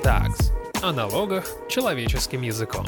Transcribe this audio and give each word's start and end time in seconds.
Tags 0.00 0.52
о 0.82 0.92
налогах 0.92 1.44
человеческим 1.68 2.42
языком. 2.42 2.86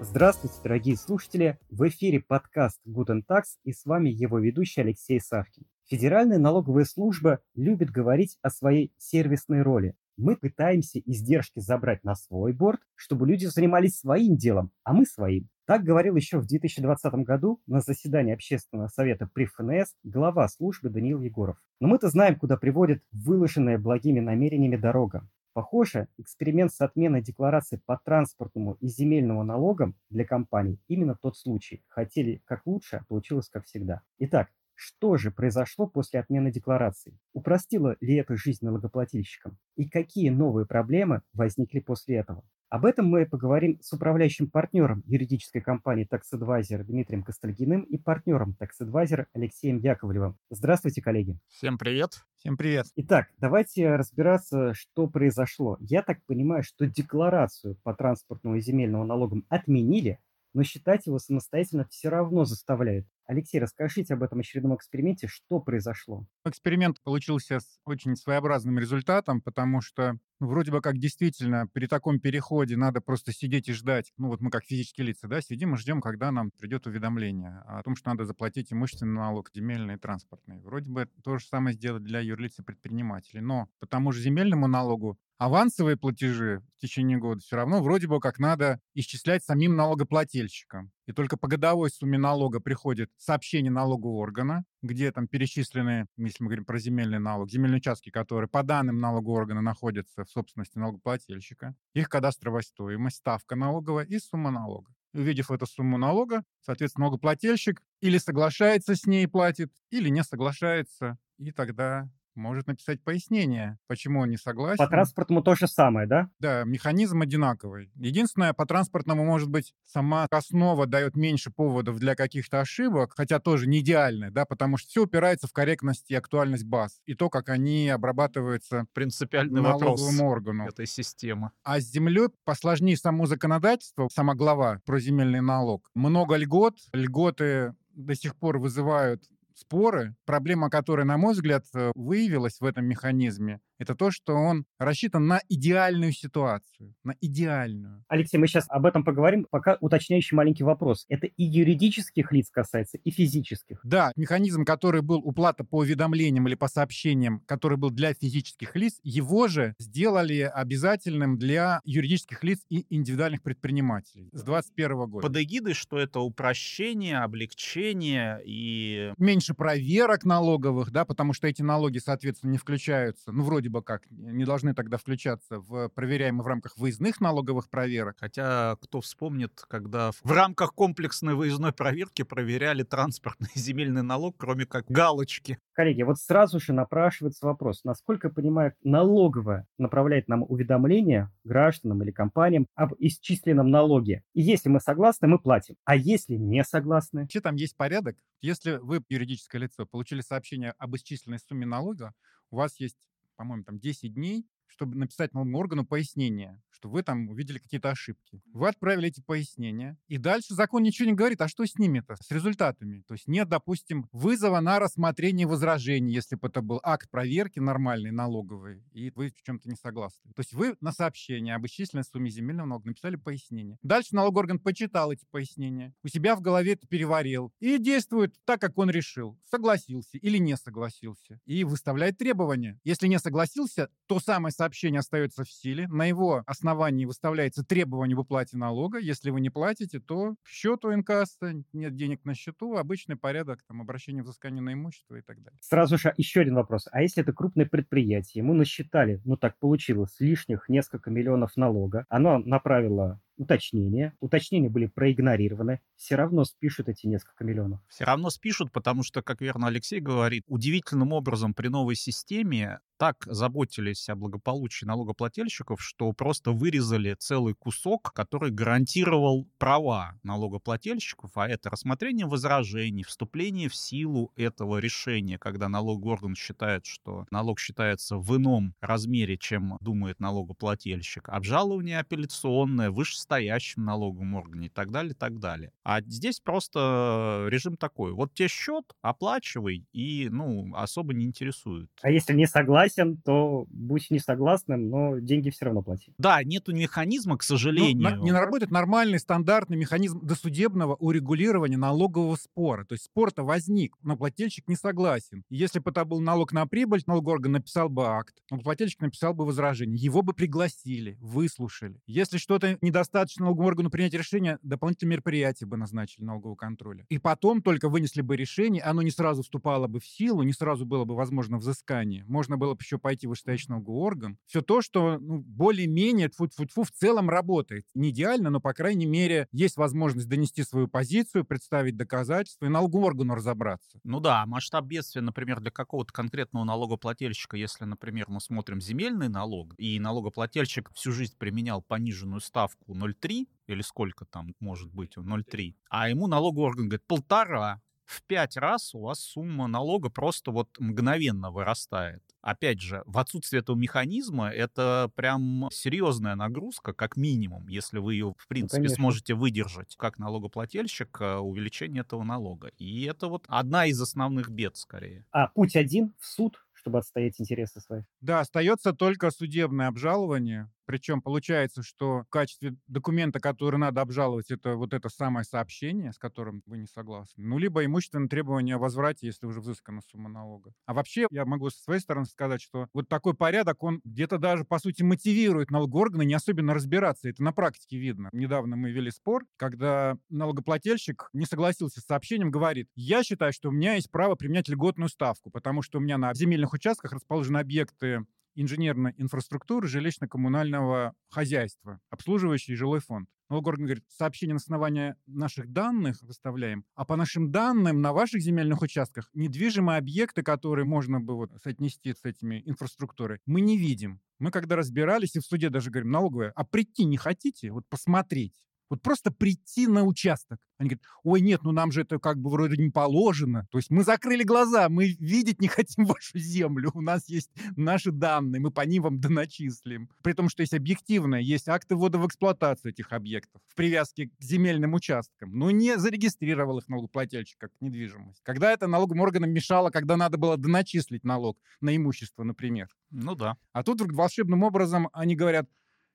Здравствуйте, 0.00 0.56
дорогие 0.62 0.96
слушатели! 0.96 1.58
В 1.68 1.86
эфире 1.88 2.20
подкаст 2.20 2.80
Guten 2.86 3.22
Tax 3.28 3.42
и 3.64 3.72
с 3.72 3.84
вами 3.84 4.08
его 4.08 4.38
ведущий 4.38 4.80
Алексей 4.80 5.20
Савкин. 5.20 5.64
Федеральная 5.86 6.38
налоговая 6.38 6.84
служба 6.84 7.40
любит 7.54 7.90
говорить 7.90 8.38
о 8.40 8.50
своей 8.50 8.94
сервисной 8.96 9.62
роли. 9.62 9.94
Мы 10.16 10.36
пытаемся 10.36 11.00
издержки 11.00 11.58
забрать 11.58 12.02
на 12.04 12.14
свой 12.14 12.52
борт, 12.52 12.80
чтобы 12.94 13.26
люди 13.26 13.46
занимались 13.46 13.98
своим 13.98 14.36
делом, 14.36 14.70
а 14.84 14.94
мы 14.94 15.04
своим. 15.04 15.48
Так 15.66 15.82
говорил 15.82 16.14
еще 16.16 16.38
в 16.38 16.46
2020 16.46 17.14
году 17.24 17.60
на 17.66 17.80
заседании 17.80 18.34
Общественного 18.34 18.88
совета 18.88 19.28
при 19.32 19.46
ФНС 19.46 19.94
глава 20.04 20.46
службы 20.48 20.88
Даниил 20.88 21.20
Егоров. 21.20 21.56
Но 21.80 21.88
мы-то 21.88 22.08
знаем, 22.08 22.36
куда 22.36 22.56
приводит 22.56 23.02
выложенная 23.12 23.78
благими 23.78 24.20
намерениями 24.20 24.76
дорога. 24.76 25.28
Похоже, 25.54 26.08
эксперимент 26.18 26.72
с 26.72 26.80
отменой 26.82 27.22
декларации 27.22 27.80
по 27.86 27.96
транспортному 28.04 28.74
и 28.80 28.88
земельному 28.88 29.42
налогам 29.44 29.96
для 30.10 30.24
компаний 30.26 30.78
именно 30.88 31.14
тот 31.14 31.36
случай. 31.38 31.82
Хотели 31.88 32.42
как 32.44 32.66
лучше, 32.66 32.96
а 32.96 33.04
получилось 33.04 33.48
как 33.48 33.64
всегда. 33.64 34.02
Итак, 34.18 34.50
что 34.74 35.16
же 35.16 35.30
произошло 35.30 35.86
после 35.86 36.20
отмены 36.20 36.50
декларации? 36.52 37.18
Упростило 37.32 37.96
ли 38.00 38.16
это 38.16 38.36
жизнь 38.36 38.64
налогоплательщикам? 38.66 39.56
И 39.76 39.88
какие 39.88 40.30
новые 40.30 40.66
проблемы 40.66 41.22
возникли 41.32 41.80
после 41.80 42.16
этого? 42.16 42.44
Об 42.74 42.86
этом 42.86 43.06
мы 43.06 43.24
поговорим 43.24 43.78
с 43.80 43.92
управляющим 43.92 44.50
партнером 44.50 45.04
юридической 45.06 45.60
компании 45.60 46.08
Tax 46.10 46.22
Advisor 46.32 46.82
Дмитрием 46.82 47.22
Костальгиным 47.22 47.82
и 47.82 47.98
партнером 47.98 48.56
Tax 48.58 48.70
Advisor 48.82 49.26
Алексеем 49.32 49.78
Яковлевым. 49.78 50.36
Здравствуйте, 50.50 51.00
коллеги. 51.00 51.38
Всем 51.46 51.78
привет. 51.78 52.24
Всем 52.34 52.56
привет. 52.56 52.86
Итак, 52.96 53.28
давайте 53.38 53.94
разбираться, 53.94 54.74
что 54.74 55.06
произошло. 55.06 55.76
Я 55.78 56.02
так 56.02 56.18
понимаю, 56.26 56.64
что 56.64 56.88
декларацию 56.88 57.76
по 57.84 57.94
транспортному 57.94 58.56
и 58.56 58.60
земельному 58.60 59.04
налогам 59.04 59.44
отменили, 59.48 60.18
но 60.52 60.64
считать 60.64 61.06
его 61.06 61.20
самостоятельно 61.20 61.86
все 61.88 62.08
равно 62.08 62.44
заставляют. 62.44 63.06
Алексей, 63.26 63.58
расскажите 63.58 64.14
об 64.14 64.22
этом 64.22 64.40
очередном 64.40 64.76
эксперименте, 64.76 65.28
что 65.28 65.58
произошло. 65.60 66.26
Эксперимент 66.44 67.00
получился 67.02 67.60
с 67.60 67.78
очень 67.86 68.16
своеобразным 68.16 68.78
результатом, 68.78 69.40
потому 69.40 69.80
что 69.80 70.18
ну, 70.40 70.48
вроде 70.48 70.70
бы 70.70 70.82
как 70.82 70.98
действительно 70.98 71.66
при 71.72 71.86
таком 71.86 72.20
переходе 72.20 72.76
надо 72.76 73.00
просто 73.00 73.32
сидеть 73.32 73.68
и 73.68 73.72
ждать. 73.72 74.12
Ну 74.18 74.28
вот 74.28 74.42
мы 74.42 74.50
как 74.50 74.64
физические 74.64 75.06
лица, 75.06 75.26
да, 75.26 75.40
сидим 75.40 75.74
и 75.74 75.78
ждем, 75.78 76.02
когда 76.02 76.30
нам 76.32 76.50
придет 76.50 76.86
уведомление 76.86 77.62
о 77.66 77.82
том, 77.82 77.96
что 77.96 78.10
надо 78.10 78.26
заплатить 78.26 78.72
имущественный 78.72 79.14
налог, 79.14 79.50
земельный 79.54 79.94
и 79.94 79.98
транспортный. 79.98 80.60
Вроде 80.60 80.90
бы 80.90 81.08
то 81.22 81.38
же 81.38 81.46
самое 81.46 81.74
сделать 81.74 82.02
для 82.02 82.20
юрлиц 82.20 82.58
и 82.58 82.62
предпринимателей. 82.62 83.40
Но 83.40 83.68
по 83.80 83.86
тому 83.86 84.12
же 84.12 84.20
земельному 84.20 84.66
налогу 84.66 85.18
авансовые 85.38 85.96
платежи 85.96 86.62
в 86.76 86.80
течение 86.80 87.18
года 87.18 87.40
все 87.40 87.56
равно 87.56 87.82
вроде 87.82 88.06
бы 88.06 88.20
как 88.20 88.38
надо 88.38 88.80
исчислять 88.94 89.44
самим 89.44 89.76
налогоплательщикам. 89.76 90.90
И 91.06 91.12
только 91.12 91.36
по 91.36 91.48
годовой 91.48 91.90
сумме 91.90 92.18
налога 92.18 92.60
приходит 92.60 93.10
сообщение 93.16 93.70
налогового 93.70 94.18
органа, 94.18 94.64
где 94.82 95.12
там 95.12 95.28
перечислены, 95.28 96.06
если 96.16 96.42
мы 96.42 96.48
говорим 96.48 96.64
про 96.64 96.78
земельный 96.78 97.18
налог, 97.18 97.50
земельные 97.50 97.78
участки, 97.78 98.10
которые 98.10 98.48
по 98.48 98.62
данным 98.62 98.98
налогового 99.00 99.38
органа 99.38 99.60
находятся 99.60 100.24
в 100.24 100.30
собственности 100.30 100.78
налогоплательщика, 100.78 101.74
их 101.92 102.08
кадастровая 102.08 102.62
стоимость, 102.62 103.16
ставка 103.16 103.56
налоговая 103.56 104.04
и 104.04 104.18
сумма 104.18 104.50
налога. 104.50 104.94
увидев 105.12 105.50
эту 105.50 105.66
сумму 105.66 105.96
налога, 105.96 106.42
соответственно, 106.60 107.04
налогоплательщик 107.04 107.82
или 108.00 108.18
соглашается 108.18 108.96
с 108.96 109.06
ней 109.06 109.24
и 109.24 109.28
платит, 109.28 109.72
или 109.90 110.08
не 110.08 110.24
соглашается, 110.24 111.18
и 111.38 111.52
тогда 111.52 112.08
может 112.34 112.66
написать 112.66 113.02
пояснение, 113.02 113.78
почему 113.86 114.20
он 114.20 114.30
не 114.30 114.36
согласен. 114.36 114.78
По 114.78 114.88
транспортному 114.88 115.42
то 115.42 115.54
же 115.54 115.68
самое, 115.68 116.06
да? 116.06 116.30
Да, 116.38 116.64
механизм 116.64 117.22
одинаковый. 117.22 117.90
Единственное, 117.96 118.52
по 118.52 118.66
транспортному, 118.66 119.24
может 119.24 119.48
быть, 119.48 119.74
сама 119.84 120.26
основа 120.30 120.86
дает 120.86 121.16
меньше 121.16 121.50
поводов 121.50 121.98
для 121.98 122.14
каких-то 122.14 122.60
ошибок, 122.60 123.14
хотя 123.16 123.38
тоже 123.38 123.68
не 123.68 123.80
идеально, 123.80 124.30
да, 124.30 124.44
потому 124.44 124.76
что 124.76 124.88
все 124.88 125.02
упирается 125.04 125.46
в 125.46 125.52
корректность 125.52 126.10
и 126.10 126.14
актуальность 126.14 126.64
баз 126.64 127.00
и 127.06 127.14
то, 127.14 127.30
как 127.30 127.48
они 127.48 127.88
обрабатываются 127.88 128.86
принципиальный 128.92 129.60
вопрос 129.60 130.02
органу 130.20 130.66
этой 130.66 130.86
системы. 130.86 131.50
А 131.62 131.80
с 131.80 131.84
землей 131.84 132.28
посложнее 132.44 132.96
само 132.96 133.26
законодательство, 133.26 134.08
сама 134.12 134.34
глава 134.34 134.80
про 134.84 134.98
земельный 134.98 135.40
налог. 135.40 135.90
Много 135.94 136.36
льгот, 136.36 136.78
льготы 136.92 137.74
до 137.94 138.14
сих 138.14 138.36
пор 138.36 138.58
вызывают 138.58 139.24
споры. 139.54 140.14
Проблема, 140.24 140.70
которая, 140.70 141.06
на 141.06 141.16
мой 141.16 141.34
взгляд, 141.34 141.64
э, 141.74 141.92
выявилась 141.94 142.60
в 142.60 142.64
этом 142.64 142.86
механизме, 142.86 143.60
это 143.78 143.94
то, 143.94 144.10
что 144.10 144.34
он 144.34 144.64
рассчитан 144.78 145.26
на 145.26 145.40
идеальную 145.48 146.12
ситуацию, 146.12 146.94
на 147.02 147.14
идеальную. 147.20 148.04
Алексей, 148.08 148.38
мы 148.38 148.46
сейчас 148.46 148.66
об 148.68 148.86
этом 148.86 149.04
поговорим. 149.04 149.46
Пока 149.50 149.76
уточняющий 149.80 150.36
маленький 150.36 150.64
вопрос. 150.64 151.04
Это 151.08 151.26
и 151.26 151.44
юридических 151.44 152.32
лиц 152.32 152.50
касается, 152.50 152.98
и 152.98 153.10
физических? 153.10 153.80
Да, 153.84 154.12
механизм, 154.16 154.64
который 154.64 155.02
был 155.02 155.18
уплата 155.18 155.64
по 155.64 155.78
уведомлениям 155.78 156.46
или 156.48 156.54
по 156.54 156.68
сообщениям, 156.68 157.40
который 157.46 157.78
был 157.78 157.90
для 157.90 158.14
физических 158.14 158.76
лиц, 158.76 158.98
его 159.02 159.48
же 159.48 159.74
сделали 159.78 160.40
обязательным 160.40 161.38
для 161.38 161.80
юридических 161.84 162.44
лиц 162.44 162.60
и 162.68 162.86
индивидуальных 162.94 163.42
предпринимателей 163.42 164.28
с 164.32 164.42
2021 164.42 165.10
года. 165.10 165.26
Под 165.26 165.36
эгидой, 165.36 165.74
что 165.74 165.98
это 165.98 166.20
упрощение, 166.20 167.18
облегчение 167.18 168.40
и... 168.44 169.12
Меньше 169.18 169.54
проверок 169.54 170.24
налоговых, 170.24 170.90
да, 170.90 171.04
потому 171.04 171.32
что 171.32 171.48
эти 171.48 171.62
налоги, 171.62 171.98
соответственно, 171.98 172.52
не 172.52 172.58
включаются, 172.58 173.32
ну, 173.32 173.42
вроде 173.42 173.63
вроде 173.64 173.70
бы 173.70 173.82
как 173.82 174.02
не 174.10 174.44
должны 174.44 174.74
тогда 174.74 174.98
включаться 174.98 175.58
в 175.58 175.88
проверяемые 175.88 176.42
в 176.42 176.46
рамках 176.46 176.76
выездных 176.76 177.20
налоговых 177.20 177.70
проверок. 177.70 178.16
Хотя 178.20 178.76
кто 178.80 179.00
вспомнит, 179.00 179.62
когда 179.68 180.10
в 180.10 180.30
рамках 180.30 180.74
комплексной 180.74 181.34
выездной 181.34 181.72
проверки 181.72 182.22
проверяли 182.22 182.82
транспортный 182.82 183.48
и 183.54 183.58
земельный 183.58 184.02
налог, 184.02 184.36
кроме 184.36 184.66
как 184.66 184.84
галочки. 184.88 185.58
Коллеги, 185.72 186.02
вот 186.02 186.18
сразу 186.18 186.60
же 186.60 186.72
напрашивается 186.72 187.46
вопрос. 187.46 187.84
Насколько 187.84 188.28
я 188.28 188.34
понимаю, 188.34 188.74
налоговая 188.82 189.66
направляет 189.78 190.28
нам 190.28 190.44
уведомления 190.46 191.32
гражданам 191.44 192.02
или 192.02 192.10
компаниям 192.10 192.66
об 192.74 192.92
исчисленном 192.98 193.70
налоге. 193.70 194.22
И 194.34 194.42
если 194.42 194.68
мы 194.68 194.80
согласны, 194.80 195.26
мы 195.26 195.38
платим. 195.38 195.76
А 195.84 195.96
если 195.96 196.34
не 196.34 196.62
согласны? 196.64 197.22
Вообще 197.22 197.40
там 197.40 197.54
есть 197.54 197.76
порядок. 197.76 198.16
Если 198.42 198.72
вы, 198.72 199.02
юридическое 199.08 199.62
лицо, 199.62 199.86
получили 199.86 200.20
сообщение 200.20 200.74
об 200.76 200.94
исчисленной 200.96 201.38
сумме 201.38 201.64
налога, 201.64 202.12
у 202.50 202.56
вас 202.56 202.78
есть 202.78 202.96
по-моему, 203.36 203.64
там 203.64 203.78
10 203.78 204.14
дней, 204.14 204.46
чтобы 204.66 204.96
написать 204.96 205.32
новому 205.34 205.58
органу 205.58 205.86
пояснение, 205.86 206.62
что 206.84 206.90
вы 206.90 207.02
там 207.02 207.30
увидели 207.30 207.56
какие-то 207.56 207.90
ошибки. 207.90 208.42
Вы 208.52 208.68
отправили 208.68 209.08
эти 209.08 209.22
пояснения, 209.22 209.96
и 210.06 210.18
дальше 210.18 210.52
закон 210.52 210.82
ничего 210.82 211.08
не 211.08 211.14
говорит, 211.14 211.40
а 211.40 211.48
что 211.48 211.64
с 211.64 211.78
ними-то, 211.78 212.16
с 212.20 212.30
результатами? 212.30 213.02
То 213.08 213.14
есть 213.14 213.26
нет, 213.26 213.48
допустим, 213.48 214.06
вызова 214.12 214.60
на 214.60 214.78
рассмотрение 214.78 215.46
возражений, 215.46 216.12
если 216.12 216.36
бы 216.36 216.48
это 216.48 216.60
был 216.60 216.80
акт 216.82 217.08
проверки 217.10 217.58
нормальный, 217.58 218.10
налоговый, 218.10 218.82
и 218.92 219.10
вы 219.14 219.30
в 219.30 219.42
чем-то 219.42 219.66
не 219.66 219.76
согласны. 219.76 220.30
То 220.36 220.40
есть 220.40 220.52
вы 220.52 220.76
на 220.82 220.92
сообщение 220.92 221.54
об 221.54 221.64
исчисленной 221.64 222.04
сумме 222.04 222.28
земельного 222.28 222.66
налога 222.66 222.88
написали 222.88 223.16
пояснение. 223.16 223.78
Дальше 223.82 224.14
налоговый 224.14 224.40
орган 224.40 224.58
почитал 224.58 225.10
эти 225.10 225.24
пояснения, 225.30 225.94
у 226.02 226.08
себя 226.08 226.36
в 226.36 226.42
голове 226.42 226.74
это 226.74 226.86
переварил 226.86 227.50
и 227.60 227.78
действует 227.78 228.34
так, 228.44 228.60
как 228.60 228.76
он 228.76 228.90
решил. 228.90 229.38
Согласился 229.50 230.18
или 230.18 230.36
не 230.36 230.54
согласился. 230.58 231.40
И 231.46 231.64
выставляет 231.64 232.18
требования. 232.18 232.78
Если 232.84 233.06
не 233.06 233.18
согласился, 233.18 233.88
то 234.06 234.20
самое 234.20 234.52
сообщение 234.52 234.98
остается 234.98 235.44
в 235.44 235.50
силе, 235.50 235.88
на 235.88 236.04
его 236.04 236.42
основании 236.46 236.73
выставляется 236.74 237.64
требование 237.64 238.16
в 238.16 238.20
уплате 238.20 238.56
налога. 238.56 238.98
Если 238.98 239.30
вы 239.30 239.40
не 239.40 239.50
платите, 239.50 240.00
то 240.00 240.34
к 240.42 240.48
счету 240.48 240.92
инкасса, 240.92 241.54
нет 241.72 241.94
денег 241.94 242.24
на 242.24 242.34
счету, 242.34 242.76
обычный 242.76 243.16
порядок 243.16 243.62
там, 243.66 243.80
обращения 243.80 244.22
взыскания 244.22 244.62
на 244.62 244.72
имущество 244.72 245.16
и 245.16 245.22
так 245.22 245.42
далее. 245.42 245.58
Сразу 245.60 245.98
же 245.98 246.12
еще 246.16 246.40
один 246.40 246.54
вопрос. 246.54 246.86
А 246.90 247.02
если 247.02 247.22
это 247.22 247.32
крупное 247.32 247.66
предприятие, 247.66 248.42
ему 248.42 248.54
насчитали, 248.54 249.20
ну 249.24 249.36
так 249.36 249.58
получилось, 249.58 250.16
лишних 250.20 250.68
несколько 250.68 251.10
миллионов 251.10 251.56
налога, 251.56 252.06
оно 252.08 252.38
направило 252.38 253.20
уточнения. 253.36 254.14
Уточнения 254.20 254.68
были 254.68 254.86
проигнорированы. 254.86 255.80
Все 255.96 256.16
равно 256.16 256.44
спишут 256.44 256.88
эти 256.88 257.06
несколько 257.06 257.44
миллионов. 257.44 257.80
Все 257.88 258.04
равно 258.04 258.30
спишут, 258.30 258.72
потому 258.72 259.02
что, 259.02 259.22
как 259.22 259.40
верно 259.40 259.68
Алексей 259.68 260.00
говорит, 260.00 260.44
удивительным 260.46 261.12
образом 261.12 261.54
при 261.54 261.68
новой 261.68 261.94
системе 261.96 262.80
так 262.96 263.24
заботились 263.26 264.08
о 264.08 264.14
благополучии 264.14 264.84
налогоплательщиков, 264.84 265.82
что 265.82 266.12
просто 266.12 266.52
вырезали 266.52 267.14
целый 267.14 267.54
кусок, 267.54 268.12
который 268.12 268.50
гарантировал 268.50 269.48
права 269.58 270.18
налогоплательщиков, 270.22 271.32
а 271.34 271.48
это 271.48 271.70
рассмотрение 271.70 272.26
возражений, 272.26 273.02
вступление 273.02 273.68
в 273.68 273.74
силу 273.74 274.32
этого 274.36 274.78
решения, 274.78 275.38
когда 275.38 275.68
налоговый 275.68 276.12
орган 276.12 276.36
считает, 276.36 276.86
что 276.86 277.26
налог 277.30 277.58
считается 277.58 278.16
в 278.16 278.36
ином 278.36 278.74
размере, 278.80 279.36
чем 279.36 279.76
думает 279.80 280.20
налогоплательщик, 280.20 281.28
обжалование 281.28 281.98
апелляционное, 281.98 282.90
выше 282.90 283.18
вышестоящем 283.24 283.84
налоговом 283.84 284.34
органе 284.34 284.66
и 284.66 284.70
так 284.70 284.90
далее, 284.90 285.12
и 285.12 285.14
так 285.14 285.38
далее. 285.38 285.72
А 285.82 286.00
здесь 286.02 286.40
просто 286.40 287.46
режим 287.48 287.76
такой. 287.76 288.12
Вот 288.12 288.34
тебе 288.34 288.48
счет, 288.48 288.84
оплачивай, 289.02 289.86
и, 289.92 290.28
ну, 290.30 290.72
особо 290.74 291.14
не 291.14 291.24
интересует. 291.24 291.88
А 292.02 292.10
если 292.10 292.34
не 292.34 292.46
согласен, 292.46 293.16
то 293.24 293.66
будь 293.68 294.10
не 294.10 294.18
согласным, 294.18 294.90
но 294.90 295.18
деньги 295.18 295.50
все 295.50 295.66
равно 295.66 295.82
плати. 295.82 296.12
Да, 296.18 296.42
нету 296.44 296.74
механизма, 296.74 297.38
к 297.38 297.42
сожалению. 297.42 298.16
Ну, 298.16 298.24
не 298.24 298.32
работает 298.32 298.70
нормальный 298.70 299.18
стандартный 299.18 299.76
механизм 299.76 300.24
досудебного 300.24 300.94
урегулирования 300.94 301.78
налогового 301.78 302.36
спора. 302.36 302.84
То 302.84 302.94
есть 302.94 303.04
спор-то 303.04 303.42
возник, 303.42 303.96
но 304.02 304.16
плательщик 304.16 304.68
не 304.68 304.76
согласен. 304.76 305.44
Если 305.48 305.78
бы 305.78 305.90
это 305.90 306.04
был 306.04 306.20
налог 306.20 306.52
на 306.52 306.66
прибыль, 306.66 307.02
налоговый 307.06 307.34
орган 307.34 307.52
написал 307.52 307.88
бы 307.88 308.06
акт, 308.06 308.34
плательщик 308.62 309.00
написал 309.00 309.34
бы 309.34 309.46
возражение. 309.46 309.96
Его 309.96 310.22
бы 310.22 310.34
пригласили, 310.34 311.16
выслушали. 311.20 312.00
Если 312.06 312.38
что-то 312.38 312.78
недостаточно 312.80 313.13
налоговому 313.38 313.68
органу 313.68 313.90
принять 313.90 314.14
решение, 314.14 314.58
дополнительные 314.62 315.12
мероприятия 315.12 315.66
бы 315.66 315.76
назначили 315.76 316.24
налогового 316.24 316.56
контроля. 316.56 317.06
И 317.08 317.18
потом 317.18 317.62
только 317.62 317.88
вынесли 317.88 318.22
бы 318.22 318.36
решение, 318.36 318.82
оно 318.82 319.02
не 319.02 319.10
сразу 319.10 319.42
вступало 319.42 319.86
бы 319.86 320.00
в 320.00 320.06
силу, 320.06 320.42
не 320.42 320.52
сразу 320.52 320.84
было 320.84 321.04
бы 321.04 321.14
возможно 321.14 321.58
взыскание. 321.58 322.24
Можно 322.26 322.56
было 322.56 322.74
бы 322.74 322.80
еще 322.80 322.98
пойти 322.98 323.26
в 323.26 323.30
вышестоящий 323.30 323.66
налоговый 323.68 323.98
орган. 323.98 324.38
Все 324.46 324.62
то, 324.62 324.80
что 324.82 325.18
ну, 325.18 325.38
более-менее 325.38 326.28
тьфу-тьфу-тьфу 326.28 326.84
в 326.84 326.90
целом 326.90 327.28
работает. 327.30 327.86
Не 327.94 328.10
идеально, 328.10 328.50
но, 328.50 328.60
по 328.60 328.72
крайней 328.72 329.06
мере, 329.06 329.48
есть 329.52 329.76
возможность 329.76 330.28
донести 330.28 330.62
свою 330.62 330.88
позицию, 330.88 331.44
представить 331.44 331.96
доказательства 331.96 332.66
и 332.66 332.68
налоговому 332.68 333.06
органу 333.06 333.34
разобраться. 333.34 334.00
Ну 334.04 334.20
да, 334.20 334.46
масштаб 334.46 334.84
бедствия, 334.86 335.22
например, 335.22 335.60
для 335.60 335.70
какого-то 335.70 336.12
конкретного 336.12 336.64
налогоплательщика, 336.64 337.56
если, 337.56 337.84
например, 337.84 338.26
мы 338.28 338.40
смотрим 338.40 338.80
земельный 338.80 339.28
налог, 339.28 339.74
и 339.78 339.98
налогоплательщик 339.98 340.90
всю 340.94 341.12
жизнь 341.12 341.34
применял 341.38 341.82
пониженную 341.82 342.40
ставку 342.40 342.94
0,3, 343.06 343.46
или 343.66 343.82
сколько 343.82 344.24
там 344.24 344.54
может 344.60 344.92
быть, 344.92 345.16
0,3, 345.16 345.74
а 345.88 346.08
ему 346.08 346.26
налоговый 346.26 346.66
орган 346.66 346.88
говорит, 346.88 347.06
полтора, 347.06 347.80
в 348.06 348.22
пять 348.24 348.56
раз 348.56 348.94
у 348.94 349.00
вас 349.00 349.20
сумма 349.20 349.66
налога 349.66 350.10
просто 350.10 350.50
вот 350.50 350.68
мгновенно 350.78 351.50
вырастает. 351.50 352.22
Опять 352.42 352.80
же, 352.80 353.02
в 353.06 353.18
отсутствие 353.18 353.60
этого 353.60 353.76
механизма 353.76 354.50
это 354.50 355.10
прям 355.14 355.68
серьезная 355.72 356.34
нагрузка, 356.34 356.92
как 356.92 357.16
минимум, 357.16 357.68
если 357.68 357.98
вы 357.98 358.14
ее, 358.14 358.26
в 358.26 358.28
ну, 358.28 358.34
принципе, 358.48 358.82
ну, 358.82 358.94
сможете 358.94 359.34
выдержать 359.34 359.96
как 359.96 360.18
налогоплательщик, 360.18 361.18
э, 361.20 361.36
увеличение 361.36 362.02
этого 362.02 362.22
налога. 362.22 362.68
И 362.76 363.04
это 363.04 363.28
вот 363.28 363.46
одна 363.48 363.86
из 363.86 364.00
основных 364.00 364.50
бед, 364.50 364.76
скорее. 364.76 365.24
А 365.32 365.48
путь 365.48 365.74
один 365.74 366.12
в 366.20 366.26
суд, 366.26 366.62
чтобы 366.74 366.98
отстоять 366.98 367.40
интересы 367.40 367.80
свои. 367.80 368.02
Да, 368.20 368.40
остается 368.40 368.92
только 368.92 369.30
судебное 369.30 369.88
обжалование. 369.88 370.70
Причем 370.86 371.22
получается, 371.22 371.82
что 371.82 372.22
в 372.22 372.28
качестве 372.28 372.76
документа, 372.86 373.40
который 373.40 373.76
надо 373.76 374.00
обжаловать, 374.00 374.50
это 374.50 374.76
вот 374.76 374.92
это 374.92 375.08
самое 375.08 375.44
сообщение, 375.44 376.12
с 376.12 376.18
которым 376.18 376.62
вы 376.66 376.78
не 376.78 376.86
согласны. 376.86 377.44
Ну, 377.44 377.58
либо 377.58 377.84
имущественное 377.84 378.28
требование 378.28 378.76
о 378.76 378.78
возврате, 378.78 379.26
если 379.26 379.46
уже 379.46 379.60
взыскана 379.60 380.00
сумма 380.02 380.28
налога. 380.28 380.72
А 380.86 380.94
вообще, 380.94 381.26
я 381.30 381.44
могу 381.44 381.70
со 381.70 381.82
своей 381.82 382.00
стороны 382.00 382.26
сказать, 382.26 382.60
что 382.62 382.88
вот 382.92 383.08
такой 383.08 383.34
порядок, 383.34 383.82
он 383.82 384.00
где-то 384.04 384.38
даже, 384.38 384.64
по 384.64 384.78
сути, 384.78 385.02
мотивирует 385.02 385.70
налогоорганы 385.70 386.24
не 386.24 386.34
особенно 386.34 386.74
разбираться. 386.74 387.28
Это 387.28 387.42
на 387.42 387.52
практике 387.52 387.98
видно. 387.98 388.28
Недавно 388.32 388.76
мы 388.76 388.90
вели 388.90 389.10
спор, 389.10 389.44
когда 389.56 390.16
налогоплательщик 390.28 391.28
не 391.32 391.46
согласился 391.46 392.00
с 392.00 392.04
сообщением, 392.04 392.50
говорит, 392.50 392.88
я 392.94 393.22
считаю, 393.22 393.52
что 393.52 393.68
у 393.68 393.72
меня 393.72 393.94
есть 393.94 394.10
право 394.10 394.34
применять 394.34 394.68
льготную 394.68 395.08
ставку, 395.08 395.50
потому 395.50 395.82
что 395.82 395.98
у 395.98 396.00
меня 396.00 396.18
на 396.18 396.34
земельных 396.34 396.72
участках 396.72 397.12
расположены 397.12 397.58
объекты 397.58 398.24
инженерной 398.54 399.14
инфраструктуры 399.16 399.88
жилищно-коммунального 399.88 401.12
хозяйства, 401.28 402.00
обслуживающий 402.10 402.74
жилой 402.74 403.00
фонд. 403.00 403.28
Налоговый 403.50 403.76
говорит, 403.76 404.04
сообщение 404.08 404.54
на 404.54 404.58
основании 404.58 405.14
наших 405.26 405.70
данных 405.70 406.22
выставляем, 406.22 406.84
а 406.94 407.04
по 407.04 407.16
нашим 407.16 407.50
данным 407.50 408.00
на 408.00 408.12
ваших 408.12 408.40
земельных 408.40 408.80
участках 408.80 409.28
недвижимые 409.34 409.98
объекты, 409.98 410.42
которые 410.42 410.86
можно 410.86 411.20
бы 411.20 411.36
вот 411.36 411.50
соотнести 411.62 412.14
с 412.14 412.24
этими 412.24 412.62
инфраструктурой, 412.64 413.40
мы 413.44 413.60
не 413.60 413.76
видим. 413.76 414.20
Мы 414.38 414.50
когда 414.50 414.76
разбирались 414.76 415.36
и 415.36 415.40
в 415.40 415.44
суде 415.44 415.68
даже 415.68 415.90
говорим, 415.90 416.10
налоговая, 416.10 416.52
а 416.56 416.64
прийти 416.64 417.04
не 417.04 417.18
хотите, 417.18 417.70
вот 417.70 417.84
посмотреть? 417.88 418.54
Вот 418.90 419.02
просто 419.02 419.30
прийти 419.30 419.86
на 419.86 420.04
участок. 420.04 420.58
Они 420.78 420.90
говорят, 420.90 421.04
ой, 421.22 421.40
нет, 421.40 421.62
ну 421.62 421.72
нам 421.72 421.92
же 421.92 422.02
это 422.02 422.18
как 422.18 422.38
бы 422.38 422.50
вроде 422.50 422.76
не 422.82 422.90
положено. 422.90 423.66
То 423.70 423.78
есть 423.78 423.90
мы 423.90 424.04
закрыли 424.04 424.42
глаза, 424.42 424.88
мы 424.88 425.06
видеть 425.06 425.60
не 425.60 425.68
хотим 425.68 426.04
вашу 426.04 426.38
землю. 426.38 426.90
У 426.94 427.00
нас 427.00 427.28
есть 427.28 427.50
наши 427.76 428.10
данные, 428.10 428.60
мы 428.60 428.70
по 428.70 428.82
ним 428.82 429.04
вам 429.04 429.20
доначислим. 429.20 430.10
При 430.22 430.32
том, 430.32 430.48
что 430.48 430.62
есть 430.62 430.74
объективное, 430.74 431.40
есть 431.40 431.68
акты 431.68 431.96
ввода 431.96 432.18
в 432.18 432.26
эксплуатацию 432.26 432.92
этих 432.92 433.12
объектов 433.12 433.62
в 433.68 433.74
привязке 433.74 434.28
к 434.28 434.32
земельным 434.40 434.94
участкам. 434.94 435.56
Но 435.56 435.70
не 435.70 435.96
зарегистрировал 435.98 436.78
их 436.78 436.88
налогоплательщик 436.88 437.58
как 437.58 437.70
недвижимость. 437.80 438.40
Когда 438.42 438.72
это 438.72 438.86
налоговым 438.86 439.22
органам 439.22 439.50
мешало, 439.50 439.90
когда 439.90 440.16
надо 440.16 440.38
было 440.38 440.56
доначислить 440.56 441.24
налог 441.24 441.58
на 441.80 441.96
имущество, 441.96 442.42
например. 442.42 442.88
Ну 443.10 443.34
да. 443.34 443.56
А 443.72 443.82
тут 443.82 444.00
вдруг 444.00 444.12
волшебным 444.12 444.62
образом 444.62 445.08
они 445.12 445.36
говорят, 445.36 445.68